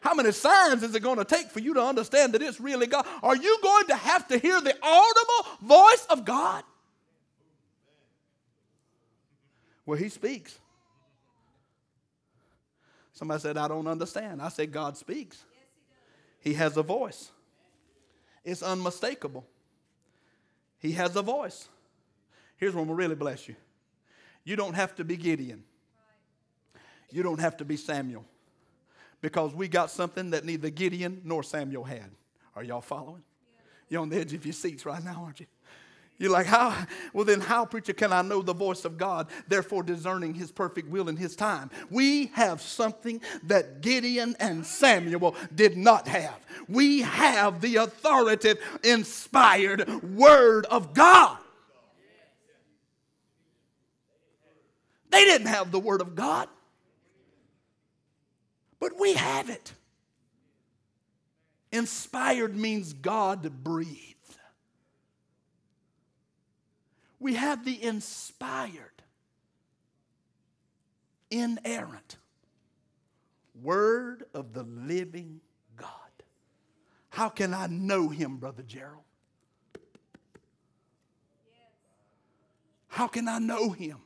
[0.00, 2.86] How many signs is it going to take for you to understand that it's really
[2.86, 3.06] God?
[3.22, 6.64] Are you going to have to hear the audible voice of God?
[9.84, 10.58] Where He speaks.
[13.12, 14.42] Somebody said, I don't understand.
[14.42, 15.42] I said, God speaks.
[16.40, 17.30] he has a voice,
[18.44, 19.46] it's unmistakable.
[20.78, 21.68] He has a voice.
[22.56, 23.56] Here's one will really bless you.
[24.44, 25.64] You don't have to be Gideon.
[27.10, 28.24] You don't have to be Samuel.
[29.20, 32.10] Because we got something that neither Gideon nor Samuel had.
[32.54, 33.22] Are y'all following?
[33.88, 35.46] You're on the edge of your seats right now, aren't you?
[36.18, 36.74] You're like, how?
[37.12, 40.88] Well, then, how, preacher, can I know the voice of God, therefore discerning his perfect
[40.88, 41.70] will in his time?
[41.90, 46.38] We have something that Gideon and Samuel did not have.
[46.68, 51.38] We have the authoritative, inspired word of God.
[55.10, 56.48] They didn't have the word of God,
[58.80, 59.72] but we have it.
[61.72, 64.15] Inspired means God breathed.
[67.18, 69.02] We have the inspired,
[71.30, 72.16] inerrant
[73.62, 75.40] word of the living
[75.76, 75.88] God.
[77.10, 79.02] How can I know him, Brother Gerald?
[82.88, 83.98] How can I know him?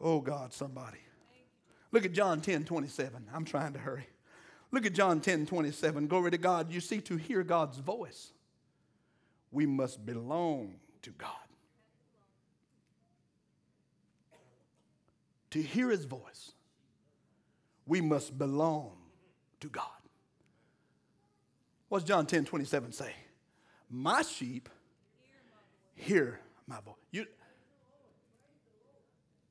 [0.00, 0.98] Oh God, somebody.
[1.92, 3.28] Look at John 10 27.
[3.34, 4.06] I'm trying to hurry.
[4.72, 6.06] Look at John 10 27.
[6.06, 6.72] Glory to God.
[6.72, 8.32] You see, to hear God's voice,
[9.52, 11.30] we must belong to God.
[15.50, 16.52] To hear his voice,
[17.86, 18.92] we must belong
[19.60, 19.84] to God.
[21.88, 23.12] What's John 10 27 say?
[23.90, 24.68] My sheep
[25.96, 26.94] hear my voice.
[27.10, 27.26] You,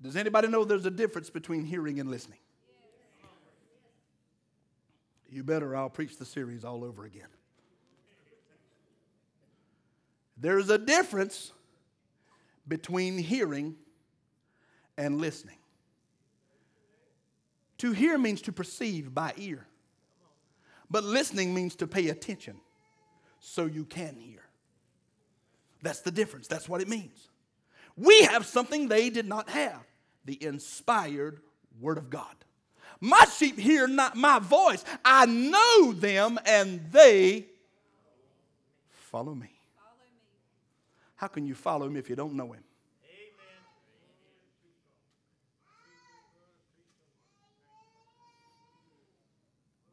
[0.01, 2.39] does anybody know there's a difference between hearing and listening?
[5.29, 7.27] You better, I'll preach the series all over again.
[10.39, 11.52] There's a difference
[12.67, 13.75] between hearing
[14.97, 15.58] and listening.
[17.80, 19.65] To hear means to perceive by ear,
[20.89, 22.60] but listening means to pay attention
[23.39, 24.41] so you can hear.
[25.82, 26.47] That's the difference.
[26.47, 27.30] That's what it means.
[27.95, 29.82] We have something they did not have
[30.25, 31.39] the inspired
[31.80, 32.36] Word of God.
[32.99, 34.84] My sheep hear not my voice.
[35.06, 37.45] I know them and they
[38.91, 39.58] follow me.
[41.19, 42.63] How can you follow him if you don't know him?
[43.03, 43.62] Amen.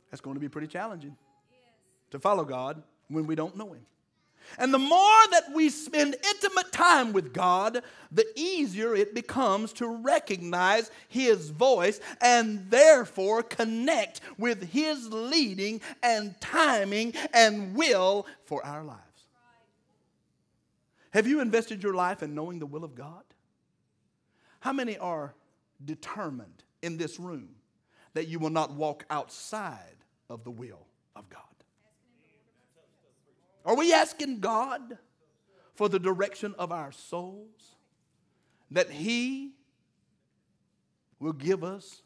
[0.08, 1.16] That's going to be pretty challenging
[2.12, 3.84] to follow God when we don't know him.
[4.56, 9.88] And the more that we spend intimate time with God, the easier it becomes to
[9.88, 18.84] recognize His voice and therefore connect with His leading and timing and will for our
[18.84, 19.05] lives.
[21.12, 23.22] Have you invested your life in knowing the will of God?
[24.60, 25.34] How many are
[25.84, 27.48] determined in this room
[28.14, 29.96] that you will not walk outside
[30.28, 31.42] of the will of God?
[33.64, 34.98] Are we asking God
[35.74, 37.74] for the direction of our souls?
[38.70, 39.52] That He
[41.20, 42.02] will give us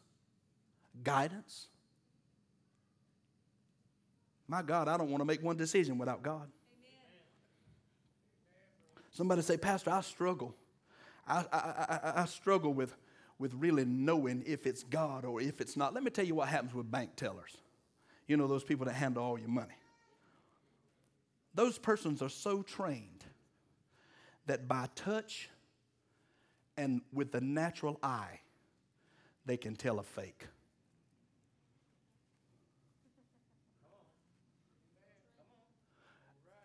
[1.03, 1.67] guidance?
[4.47, 6.49] My God, I don't want to make one decision without God.
[9.21, 10.55] Somebody say, Pastor, I struggle.
[11.27, 12.95] I, I, I, I, struggle with,
[13.37, 15.93] with really knowing if it's God or if it's not.
[15.93, 17.55] Let me tell you what happens with bank tellers.
[18.25, 19.75] You know, those people that handle all your money.
[21.53, 23.23] Those persons are so trained
[24.47, 25.51] that by touch
[26.75, 28.39] and with the natural eye,
[29.45, 30.47] they can tell a fake.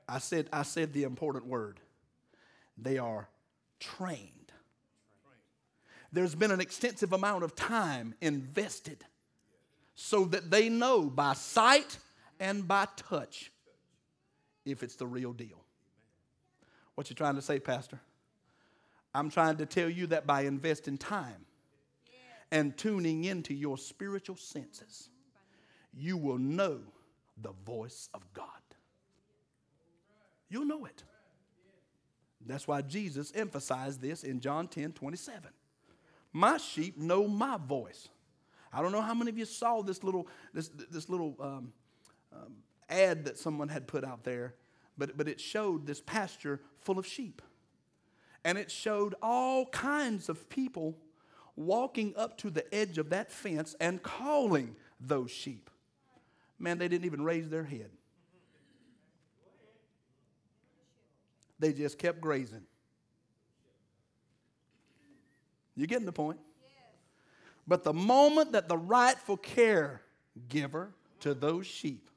[0.08, 1.80] I said, I said the important word.
[2.76, 3.28] They are
[3.80, 4.52] trained.
[6.12, 9.04] There's been an extensive amount of time invested
[9.94, 11.98] so that they know by sight
[12.38, 13.50] and by touch
[14.64, 15.62] if it's the real deal.
[16.94, 18.00] What you trying to say, Pastor?
[19.14, 21.46] I'm trying to tell you that by investing time
[22.50, 25.08] and tuning into your spiritual senses,
[25.94, 26.80] you will know
[27.40, 28.46] the voice of God.
[30.48, 31.02] You'll know it.
[32.46, 35.50] That's why Jesus emphasized this in John 10 27.
[36.32, 38.08] My sheep know my voice.
[38.72, 41.72] I don't know how many of you saw this little, this, this little um,
[42.32, 42.56] um,
[42.90, 44.54] ad that someone had put out there,
[44.98, 47.40] but, but it showed this pasture full of sheep.
[48.44, 50.98] And it showed all kinds of people
[51.56, 55.70] walking up to the edge of that fence and calling those sheep.
[56.58, 57.90] Man, they didn't even raise their head.
[61.58, 62.62] They just kept grazing.
[65.74, 66.38] You getting the point?
[67.66, 70.88] But the moment that the rightful caregiver
[71.20, 72.08] to those sheep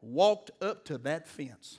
[0.00, 1.78] walked up to that fence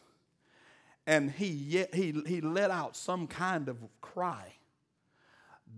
[1.05, 4.53] and he, he, he let out some kind of cry,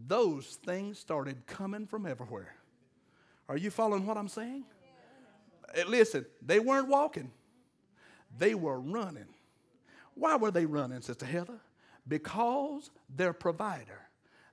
[0.08, 2.56] those things started coming from everywhere.
[3.50, 4.66] Are you following what I'm saying?
[5.76, 7.32] Uh, Listen, they weren't walking,
[8.38, 9.28] they were running.
[10.16, 11.60] Why were they running, Sister Heather?
[12.08, 14.00] Because their provider,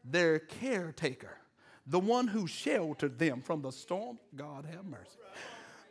[0.05, 1.39] their caretaker,
[1.87, 5.19] the one who sheltered them from the storm, God have mercy.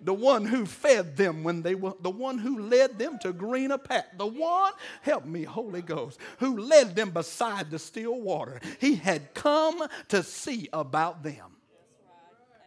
[0.04, 3.78] The one who fed them when they were, the one who led them to greener
[3.78, 8.60] path, the one, help me, Holy Ghost, who led them beside the still water.
[8.80, 11.58] He had come to see about them.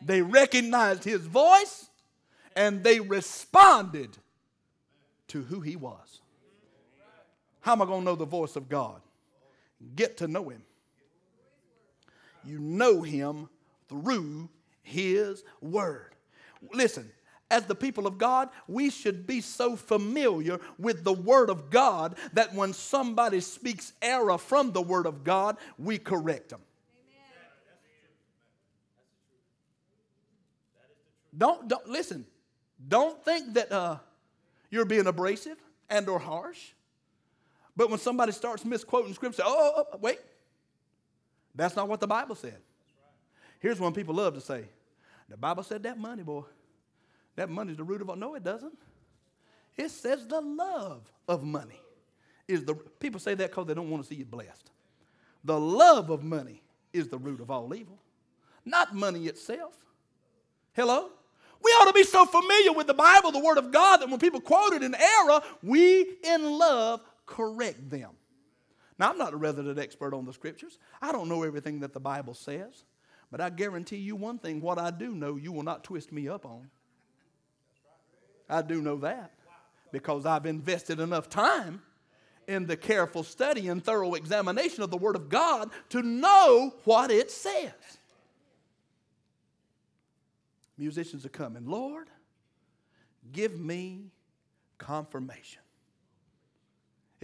[0.00, 1.88] They recognized his voice
[2.54, 4.16] and they responded
[5.28, 6.20] to who he was.
[7.64, 9.00] How am I going to know the voice of God?
[9.96, 10.62] Get to know him.
[12.44, 13.48] You know him
[13.88, 14.50] through
[14.82, 16.14] his word.
[16.74, 17.10] Listen,
[17.50, 22.16] as the people of God, we should be so familiar with the Word of God
[22.34, 26.60] that when somebody speaks error from the Word of God, we correct them.
[31.36, 32.26] Don't, don't listen.
[32.86, 33.96] Don't think that uh,
[34.70, 35.56] you're being abrasive
[35.88, 36.73] and or harsh.
[37.76, 40.18] But when somebody starts misquoting scripture, oh, oh, oh, wait,
[41.54, 42.58] that's not what the Bible said.
[43.58, 44.64] Here's one people love to say:
[45.28, 46.44] the Bible said that money, boy.
[47.36, 48.16] That money's the root of all.
[48.16, 48.78] No, it doesn't.
[49.76, 51.80] It says the love of money
[52.46, 52.74] is the.
[52.74, 54.70] People say that because they don't want to see you blessed.
[55.42, 56.62] The love of money
[56.92, 57.98] is the root of all evil,
[58.64, 59.74] not money itself.
[60.74, 61.10] Hello?
[61.62, 64.18] We ought to be so familiar with the Bible, the Word of God, that when
[64.18, 68.10] people quote it in error, we in love correct them.
[68.98, 70.78] Now, I'm not a resident expert on the scriptures.
[71.02, 72.84] I don't know everything that the Bible says.
[73.30, 76.28] But I guarantee you one thing what I do know, you will not twist me
[76.28, 76.70] up on.
[78.48, 79.32] I do know that
[79.90, 81.82] because I've invested enough time
[82.46, 87.10] in the careful study and thorough examination of the Word of God to know what
[87.10, 87.72] it says.
[90.78, 91.66] Musicians are coming.
[91.66, 92.08] Lord,
[93.32, 94.10] give me
[94.78, 95.63] confirmation.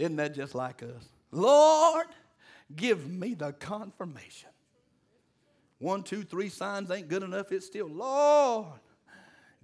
[0.01, 1.07] Isn't that just like us?
[1.29, 2.07] Lord,
[2.75, 4.49] give me the confirmation.
[5.77, 7.51] One, two, three signs ain't good enough.
[7.51, 8.79] It's still, Lord,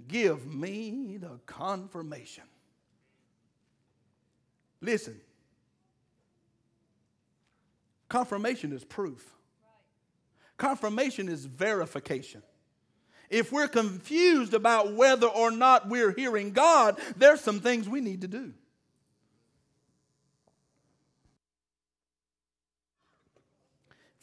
[0.08, 2.44] give me the confirmation.
[4.80, 5.20] Listen,
[8.08, 9.34] confirmation is proof,
[10.58, 12.44] confirmation is verification.
[13.32, 18.22] If we're confused about whether or not we're hearing God, there's some things we need
[18.22, 18.54] to do.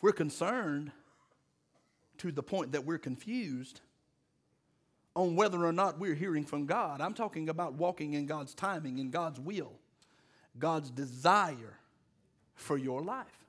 [0.04, 0.92] We're concerned
[2.18, 3.80] to the point that we're confused
[5.16, 8.98] on whether or not we're hearing from God, I'm talking about walking in God's timing,
[8.98, 9.72] in God's will,
[10.58, 11.78] God's desire
[12.54, 13.46] for your life.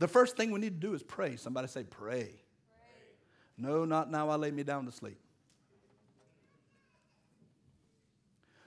[0.00, 1.36] The first thing we need to do is pray.
[1.36, 2.28] Somebody say, pray.
[3.56, 4.28] No, not now.
[4.28, 5.18] I lay me down to sleep.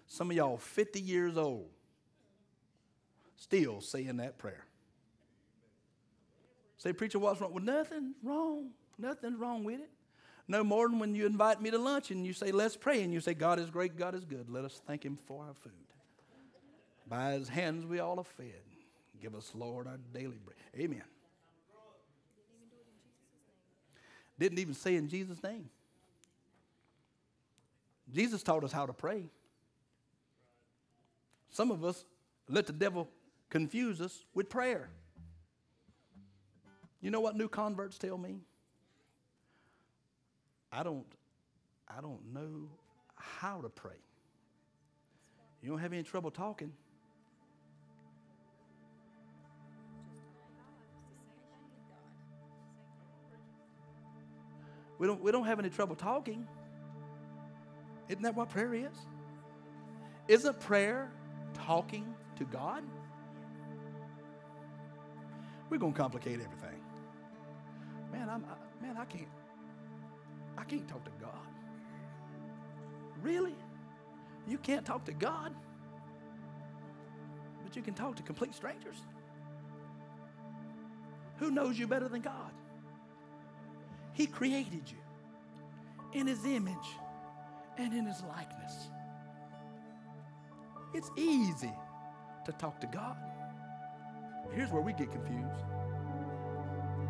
[0.08, 1.70] Some of y'all 50 years old
[3.36, 4.66] still saying that prayer.
[6.84, 7.53] Say, preacher, what's wrong?
[7.53, 8.71] Well, nothing wrong.
[8.97, 9.89] Nothing's wrong with it.
[10.49, 13.13] No more than when you invite me to lunch and you say, let's pray, and
[13.13, 14.49] you say, God is great, God is good.
[14.49, 15.71] Let us thank Him for our food.
[17.07, 18.63] By His hands we all are fed.
[19.21, 20.57] Give us, Lord, our daily bread.
[20.77, 21.03] Amen.
[24.38, 25.69] Didn't even say in Jesus' name.
[28.13, 29.29] Jesus taught us how to pray.
[31.49, 32.03] Some of us
[32.49, 33.07] let the devil
[33.49, 34.89] confuse us with prayer.
[37.04, 38.39] You know what new converts tell me?
[40.72, 41.06] I don't
[41.86, 42.70] I don't know
[43.16, 43.91] how to pray.
[45.62, 46.72] You don't have any trouble talking.
[54.97, 56.47] We don't, we don't have any trouble talking.
[58.08, 58.95] Isn't that what prayer is?
[60.30, 61.12] Isn't prayer
[61.54, 62.84] talking to God?
[65.70, 66.82] We're going to complicate everything.
[68.14, 69.28] Man, I'm, I, man, I can't,
[70.57, 71.32] I can't talk to God.
[73.22, 73.55] Really?
[74.47, 75.53] You can't talk to God,
[77.64, 78.97] but you can talk to complete strangers.
[81.38, 82.51] Who knows you better than God?
[84.14, 84.97] He created you
[86.14, 86.76] in His image
[87.78, 88.89] and in His likeness.
[90.93, 91.74] It's easy
[92.45, 93.18] to talk to God.
[94.53, 95.66] Here's where we get confused.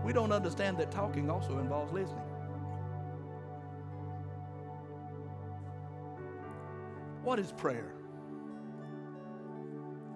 [0.04, 2.24] We don't understand that talking also involves listening.
[7.24, 7.94] What is prayer?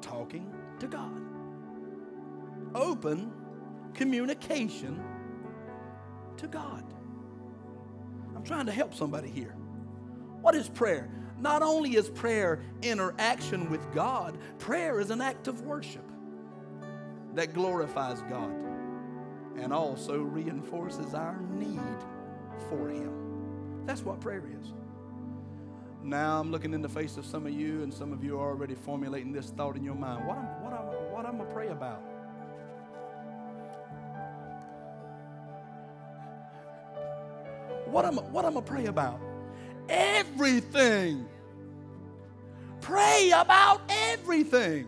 [0.01, 1.21] Talking to God.
[2.75, 3.31] Open
[3.93, 5.01] communication
[6.35, 6.83] to God.
[8.35, 9.55] I'm trying to help somebody here.
[10.41, 11.09] What is prayer?
[11.39, 16.03] Not only is prayer interaction with God, prayer is an act of worship
[17.35, 18.66] that glorifies God
[19.67, 21.81] and also reinforces our need
[22.69, 23.83] for Him.
[23.85, 24.71] That's what prayer is.
[26.01, 28.49] Now I'm looking in the face of some of you, and some of you are
[28.49, 30.25] already formulating this thought in your mind.
[30.25, 32.01] What I'm, what I'm, what I'm I pray about?
[37.87, 39.19] What I'm, what I'm I pray about?
[39.89, 41.27] Everything.
[42.79, 44.87] Pray about everything.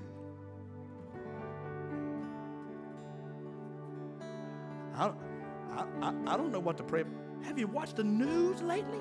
[6.02, 7.04] I, I don't know what to pray.
[7.44, 9.00] Have you watched the news lately?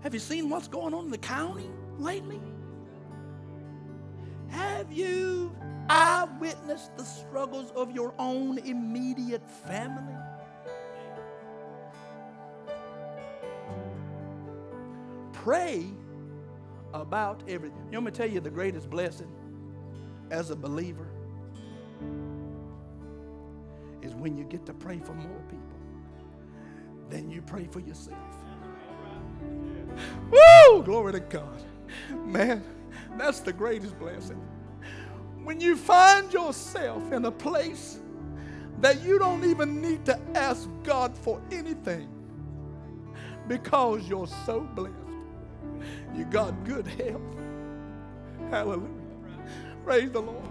[0.00, 2.40] Have you seen what's going on in the county lately?
[4.48, 5.54] Have you
[5.88, 10.14] eyewitnessed the struggles of your own immediate family?
[15.32, 15.86] Pray
[16.92, 17.86] about everything.
[17.90, 19.30] You want me to tell you the greatest blessing
[20.30, 21.08] as a believer
[24.04, 25.64] is when you get to pray for more people
[27.10, 28.18] than you pray for yourself.
[30.30, 30.82] Woo!
[30.82, 31.62] Glory to God.
[32.24, 32.62] Man,
[33.16, 34.40] that's the greatest blessing.
[35.42, 38.00] When you find yourself in a place
[38.80, 42.08] that you don't even need to ask God for anything
[43.48, 44.94] because you're so blessed.
[46.14, 47.20] You got good health.
[48.50, 48.88] Hallelujah.
[49.84, 50.44] Praise the Lord.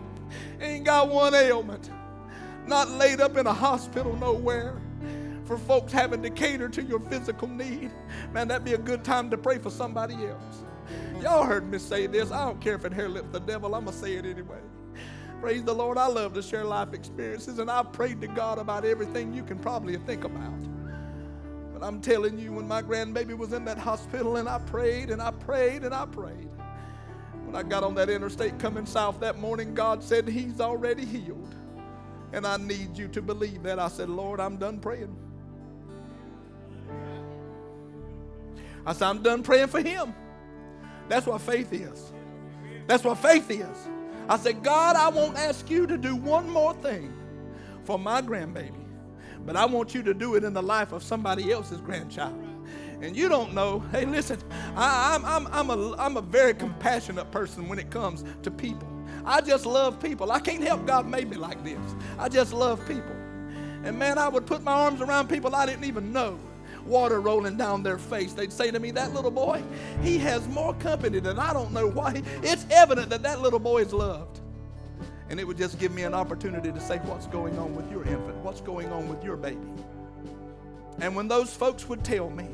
[0.62, 1.90] Ain't got one ailment.
[2.68, 4.82] Not laid up in a hospital nowhere
[5.46, 7.92] for folks having to cater to your physical need.
[8.32, 10.64] Man, that'd be a good time to pray for somebody else.
[11.22, 12.32] Y'all heard me say this.
[12.32, 14.60] I don't care if it hair lips the devil, I'm going to say it anyway.
[15.42, 15.98] Praise the Lord.
[15.98, 19.60] I love to share life experiences, and I've prayed to God about everything you can
[19.60, 20.60] probably think about.
[21.74, 25.22] But I'm telling you, when my grandbaby was in that hospital, and I prayed and
[25.22, 26.50] I prayed and I prayed.
[27.46, 31.54] When I got on that interstate coming south that morning, God said, He's already healed.
[32.34, 33.80] And I need you to believe that.
[33.80, 35.16] I said, Lord, I'm done praying.
[38.86, 40.14] I said, I'm done praying for him.
[41.08, 42.12] That's what faith is.
[42.88, 43.88] That's what faith is.
[44.28, 47.14] I said, God, I won't ask you to do one more thing
[47.84, 48.86] for my grandbaby,
[49.46, 52.42] but I want you to do it in the life of somebody else's grandchild.
[53.02, 54.40] And you don't know, hey, listen,
[54.76, 58.88] I, am I'm, I'm, a, I'm a very compassionate person when it comes to people.
[59.26, 60.32] I just love people.
[60.32, 61.80] I can't help God made me like this.
[62.18, 63.16] I just love people.
[63.84, 66.40] And man, I would put my arms around people I didn't even know
[66.86, 68.34] water rolling down their face.
[68.34, 69.64] They'd say to me, That little boy,
[70.02, 72.22] he has more company than I don't know why.
[72.42, 74.40] It's evident that that little boy is loved.
[75.30, 78.04] And it would just give me an opportunity to say, What's going on with your
[78.04, 78.36] infant?
[78.38, 79.60] What's going on with your baby?
[81.00, 82.48] And when those folks would tell me,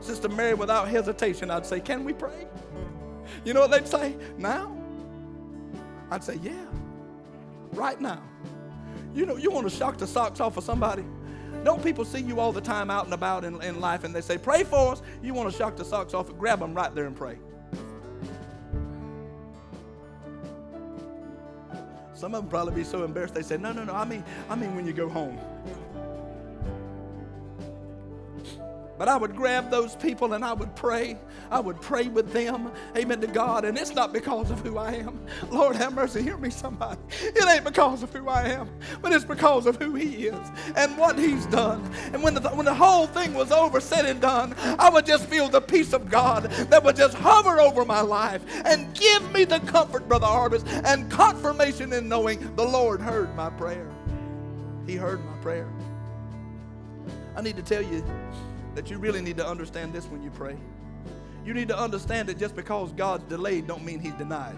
[0.00, 2.46] Sister Mary, without hesitation, I'd say, Can we pray?
[3.44, 4.16] You know what they'd say?
[4.36, 4.76] Now?
[6.12, 6.66] I'd say, Yeah,
[7.72, 8.22] right now.
[9.14, 11.04] You know, you want to shock the socks off of somebody?
[11.64, 14.20] Don't people see you all the time out and about in, in life and they
[14.20, 15.02] say, Pray for us?
[15.22, 17.38] You want to shock the socks off, grab them right there and pray.
[22.14, 24.54] Some of them probably be so embarrassed they say, No, no, no, I mean, I
[24.54, 25.38] mean when you go home.
[29.02, 31.18] But I would grab those people and I would pray.
[31.50, 32.70] I would pray with them.
[32.96, 33.64] Amen to God.
[33.64, 35.26] And it's not because of who I am.
[35.50, 36.22] Lord have mercy.
[36.22, 37.00] Hear me, somebody.
[37.20, 40.96] It ain't because of who I am, but it's because of who He is and
[40.96, 41.82] what He's done.
[42.12, 45.26] And when the, when the whole thing was over, said and done, I would just
[45.26, 49.42] feel the peace of God that would just hover over my life and give me
[49.44, 53.90] the comfort, Brother Harvest, and confirmation in knowing the Lord heard my prayer.
[54.86, 55.68] He heard my prayer.
[57.34, 58.04] I need to tell you
[58.74, 60.56] that you really need to understand this when you pray.
[61.44, 64.56] You need to understand that just because God's delayed don't mean he's denied.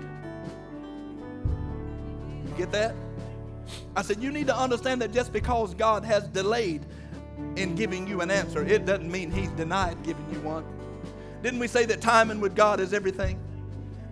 [2.47, 2.95] You get that?
[3.97, 6.85] I said you need to understand that just because God has delayed
[7.57, 10.65] in giving you an answer, it doesn't mean he's denied giving you one.
[11.43, 13.39] Didn't we say that timing with God is everything?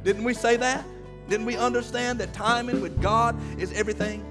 [0.04, 0.84] Didn't we say that?
[1.28, 4.24] Didn't we understand that timing with God is everything?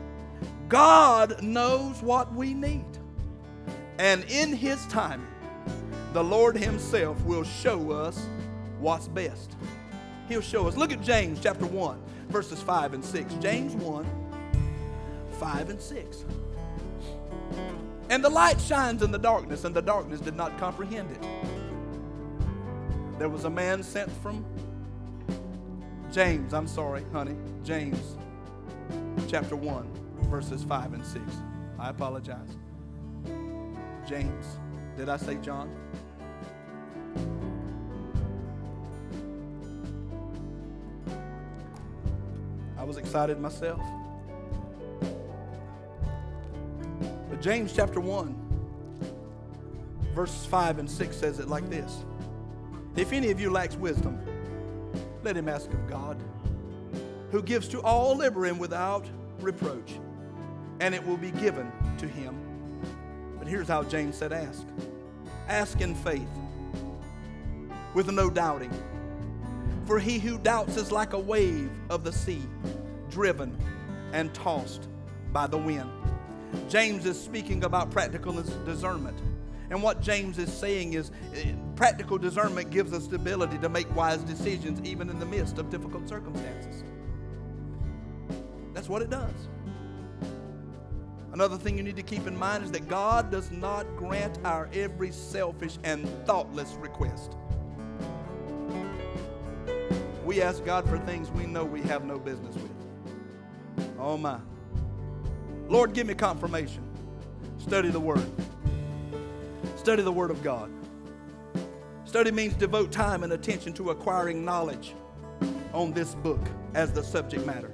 [0.68, 2.86] God knows what we need.
[3.98, 5.28] And in his timing,
[6.14, 8.28] the Lord Himself will show us
[8.80, 9.56] what's best.
[10.28, 10.76] He'll show us.
[10.76, 13.34] Look at James chapter 1, verses 5 and 6.
[13.36, 14.06] James 1,
[15.40, 16.26] 5 and 6.
[18.10, 21.22] And the light shines in the darkness, and the darkness did not comprehend it.
[23.18, 24.46] There was a man sent from
[26.12, 28.18] James, I'm sorry, honey, James
[29.28, 29.90] chapter 1,
[30.30, 31.24] verses 5 and 6.
[31.80, 32.58] I apologize.
[34.08, 34.58] James.
[34.98, 35.70] Did I say John?
[42.78, 43.80] I was excited myself.
[47.30, 48.36] But James chapter 1,
[50.14, 52.04] verses 5 and 6 says it like this
[52.96, 54.20] If any of you lacks wisdom,
[55.24, 56.22] let him ask of God,
[57.32, 59.08] who gives to all liberally and without
[59.40, 59.94] reproach,
[60.80, 62.41] and it will be given to him.
[63.52, 64.66] Here's how James said ask
[65.50, 66.30] ask in faith,
[67.94, 68.72] with no doubting.
[69.86, 72.44] For he who doubts is like a wave of the sea,
[73.10, 73.58] driven
[74.14, 74.88] and tossed
[75.34, 75.92] by the wind.
[76.70, 78.32] James is speaking about practical
[78.64, 79.20] discernment.
[79.70, 83.94] And what James is saying is eh, practical discernment gives us the ability to make
[83.94, 86.86] wise decisions even in the midst of difficult circumstances.
[88.74, 89.50] That's what it does.
[91.34, 94.70] Another thing you need to keep in mind is that God does not grant our
[94.74, 97.38] every selfish and thoughtless request.
[100.26, 102.72] We ask God for things we know we have no business with.
[103.98, 104.40] Oh my.
[105.70, 106.84] Lord, give me confirmation.
[107.58, 108.26] Study the Word.
[109.78, 110.70] Study the Word of God.
[112.04, 114.96] Study means devote time and attention to acquiring knowledge
[115.74, 116.42] on this book
[116.74, 117.72] as the subject matter.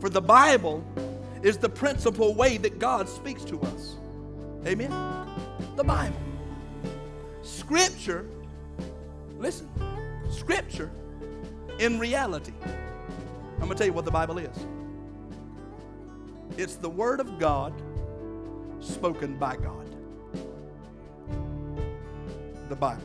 [0.00, 0.84] For the Bible
[1.42, 3.96] is the principal way that God speaks to us.
[4.66, 4.90] Amen?
[5.76, 6.16] The Bible.
[7.42, 8.26] Scripture,
[9.38, 9.68] listen,
[10.30, 10.90] Scripture
[11.78, 12.52] in reality.
[12.64, 14.66] I'm going to tell you what the Bible is
[16.58, 17.72] it's the Word of God
[18.80, 19.80] spoken by God
[22.70, 23.02] the Bible.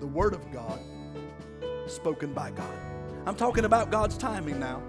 [0.00, 0.80] The Word of God
[1.86, 2.74] spoken by God.
[3.26, 4.82] I'm talking about God's timing now.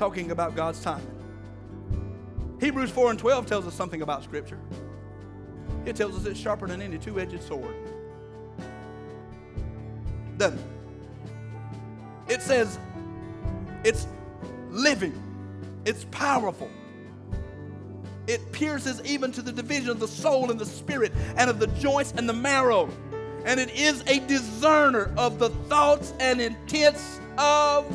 [0.00, 1.06] Talking about God's timing.
[2.58, 4.58] Hebrews 4 and 12 tells us something about Scripture.
[5.84, 7.74] It tells us it's sharper than any two edged sword.
[10.38, 10.54] It?
[12.28, 12.78] It says
[13.84, 14.06] it's
[14.70, 15.12] living,
[15.84, 16.70] it's powerful,
[18.26, 21.66] it pierces even to the division of the soul and the spirit and of the
[21.66, 22.88] joints and the marrow.
[23.44, 27.94] And it is a discerner of the thoughts and intents of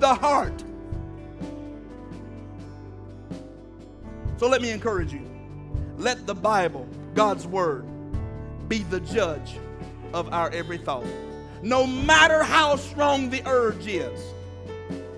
[0.00, 0.65] the heart.
[4.38, 5.28] So let me encourage you.
[5.96, 7.86] Let the Bible, God's Word,
[8.68, 9.58] be the judge
[10.12, 11.06] of our every thought.
[11.62, 14.20] No matter how strong the urge is,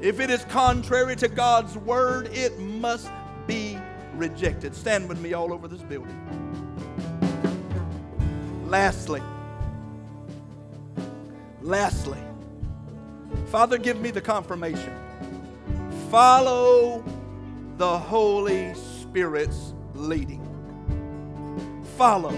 [0.00, 3.10] if it is contrary to God's Word, it must
[3.46, 3.76] be
[4.14, 4.74] rejected.
[4.74, 6.14] Stand with me all over this building.
[8.66, 9.22] Lastly,
[11.62, 12.18] lastly,
[13.46, 14.92] Father, give me the confirmation.
[16.10, 17.02] Follow
[17.78, 18.74] the Holy
[19.08, 20.44] Spirit's leading.
[21.96, 22.30] Follow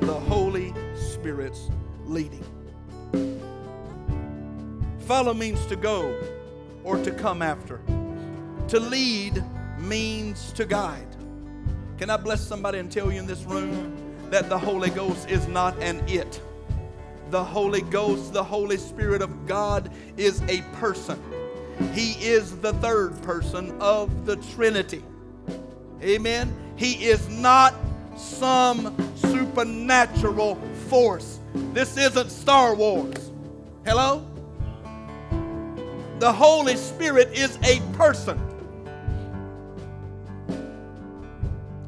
[0.00, 1.70] the Holy Spirit's
[2.04, 2.44] leading.
[5.06, 6.20] Follow means to go
[6.82, 7.80] or to come after.
[8.68, 9.44] To lead
[9.78, 11.06] means to guide.
[11.96, 13.96] Can I bless somebody and tell you in this room
[14.30, 16.40] that the Holy Ghost is not an it?
[17.30, 21.22] The Holy Ghost, the Holy Spirit of God, is a person.
[21.92, 25.04] He is the third person of the Trinity.
[26.02, 26.54] Amen.
[26.76, 27.74] He is not
[28.16, 30.56] some supernatural
[30.88, 31.40] force.
[31.72, 33.30] This isn't Star Wars.
[33.84, 34.26] Hello?
[36.18, 38.38] The Holy Spirit is a person.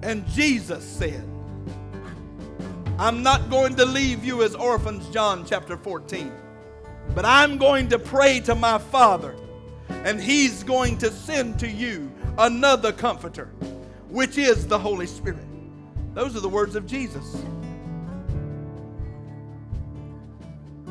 [0.02, 1.22] And Jesus said,
[2.98, 6.32] I'm not going to leave you as orphans, John chapter 14,
[7.14, 9.36] but I'm going to pray to my Father,
[9.88, 13.50] and He's going to send to you another comforter,
[14.12, 15.46] which is the Holy Spirit.
[16.12, 17.42] Those are the words of Jesus.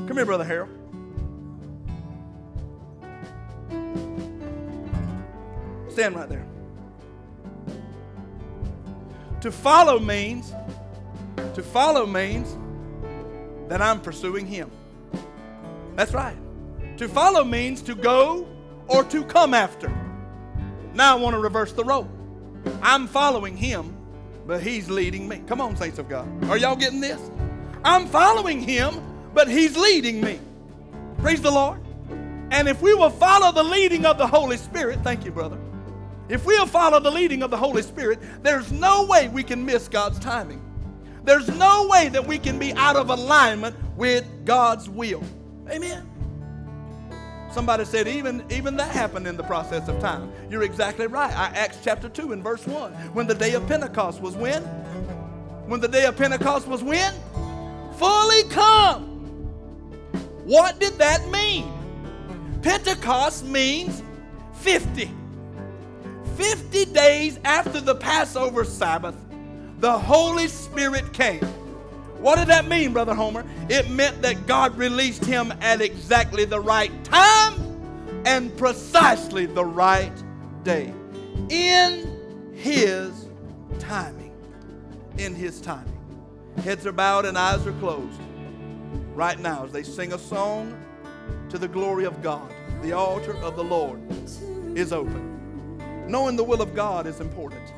[0.08, 0.72] Come here, Brother Harold.
[5.90, 6.48] Stand right there.
[9.42, 10.52] To follow means,
[11.54, 12.58] to follow means
[13.70, 14.72] that I'm pursuing Him.
[15.96, 16.38] That's right.
[16.98, 18.48] To follow means to go
[18.88, 19.90] or to come after.
[20.96, 22.10] Now I want to reverse the role.
[22.82, 23.96] I'm following Him,
[24.46, 25.42] but He's leading me.
[25.48, 26.28] Come on, saints of God.
[26.46, 27.20] Are y'all getting this?
[27.84, 29.02] I'm following Him,
[29.34, 30.40] but He's leading me.
[31.20, 31.80] Praise the Lord.
[32.52, 35.58] And if we will follow the leading of the Holy Spirit, thank you, brother.
[36.28, 39.88] If we'll follow the leading of the Holy Spirit, there's no way we can miss
[39.88, 40.62] God's timing.
[41.24, 45.24] There's no way that we can be out of alignment with God's will.
[45.70, 46.11] Amen.
[47.52, 50.32] Somebody said even, even that happened in the process of time.
[50.50, 51.32] You're exactly right.
[51.34, 52.94] Acts chapter 2 and verse 1.
[53.14, 54.64] When the day of Pentecost was when?
[55.68, 57.14] When the day of Pentecost was when?
[57.98, 59.04] Fully come.
[60.46, 61.72] What did that mean?
[62.62, 64.02] Pentecost means
[64.54, 65.12] 50.
[66.38, 69.16] 50 days after the Passover Sabbath,
[69.80, 71.46] the Holy Spirit came.
[72.22, 73.44] What did that mean, Brother Homer?
[73.68, 77.56] It meant that God released him at exactly the right time
[78.28, 80.14] and precisely the right
[80.64, 80.94] day.
[81.50, 83.28] In his
[83.80, 84.32] timing.
[85.18, 85.98] In his timing.
[86.64, 88.22] Heads are bowed and eyes are closed.
[89.16, 90.80] Right now, as they sing a song
[91.50, 92.54] to the glory of God,
[92.84, 94.00] the altar of the Lord
[94.78, 96.08] is open.
[96.08, 97.74] Knowing the will of God is important.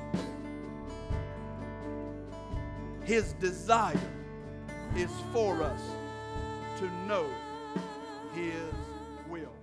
[3.05, 3.99] His desire
[4.95, 5.81] is for us
[6.79, 7.25] to know
[8.33, 8.73] His
[9.29, 9.53] will.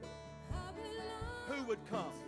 [1.48, 2.19] Who would come?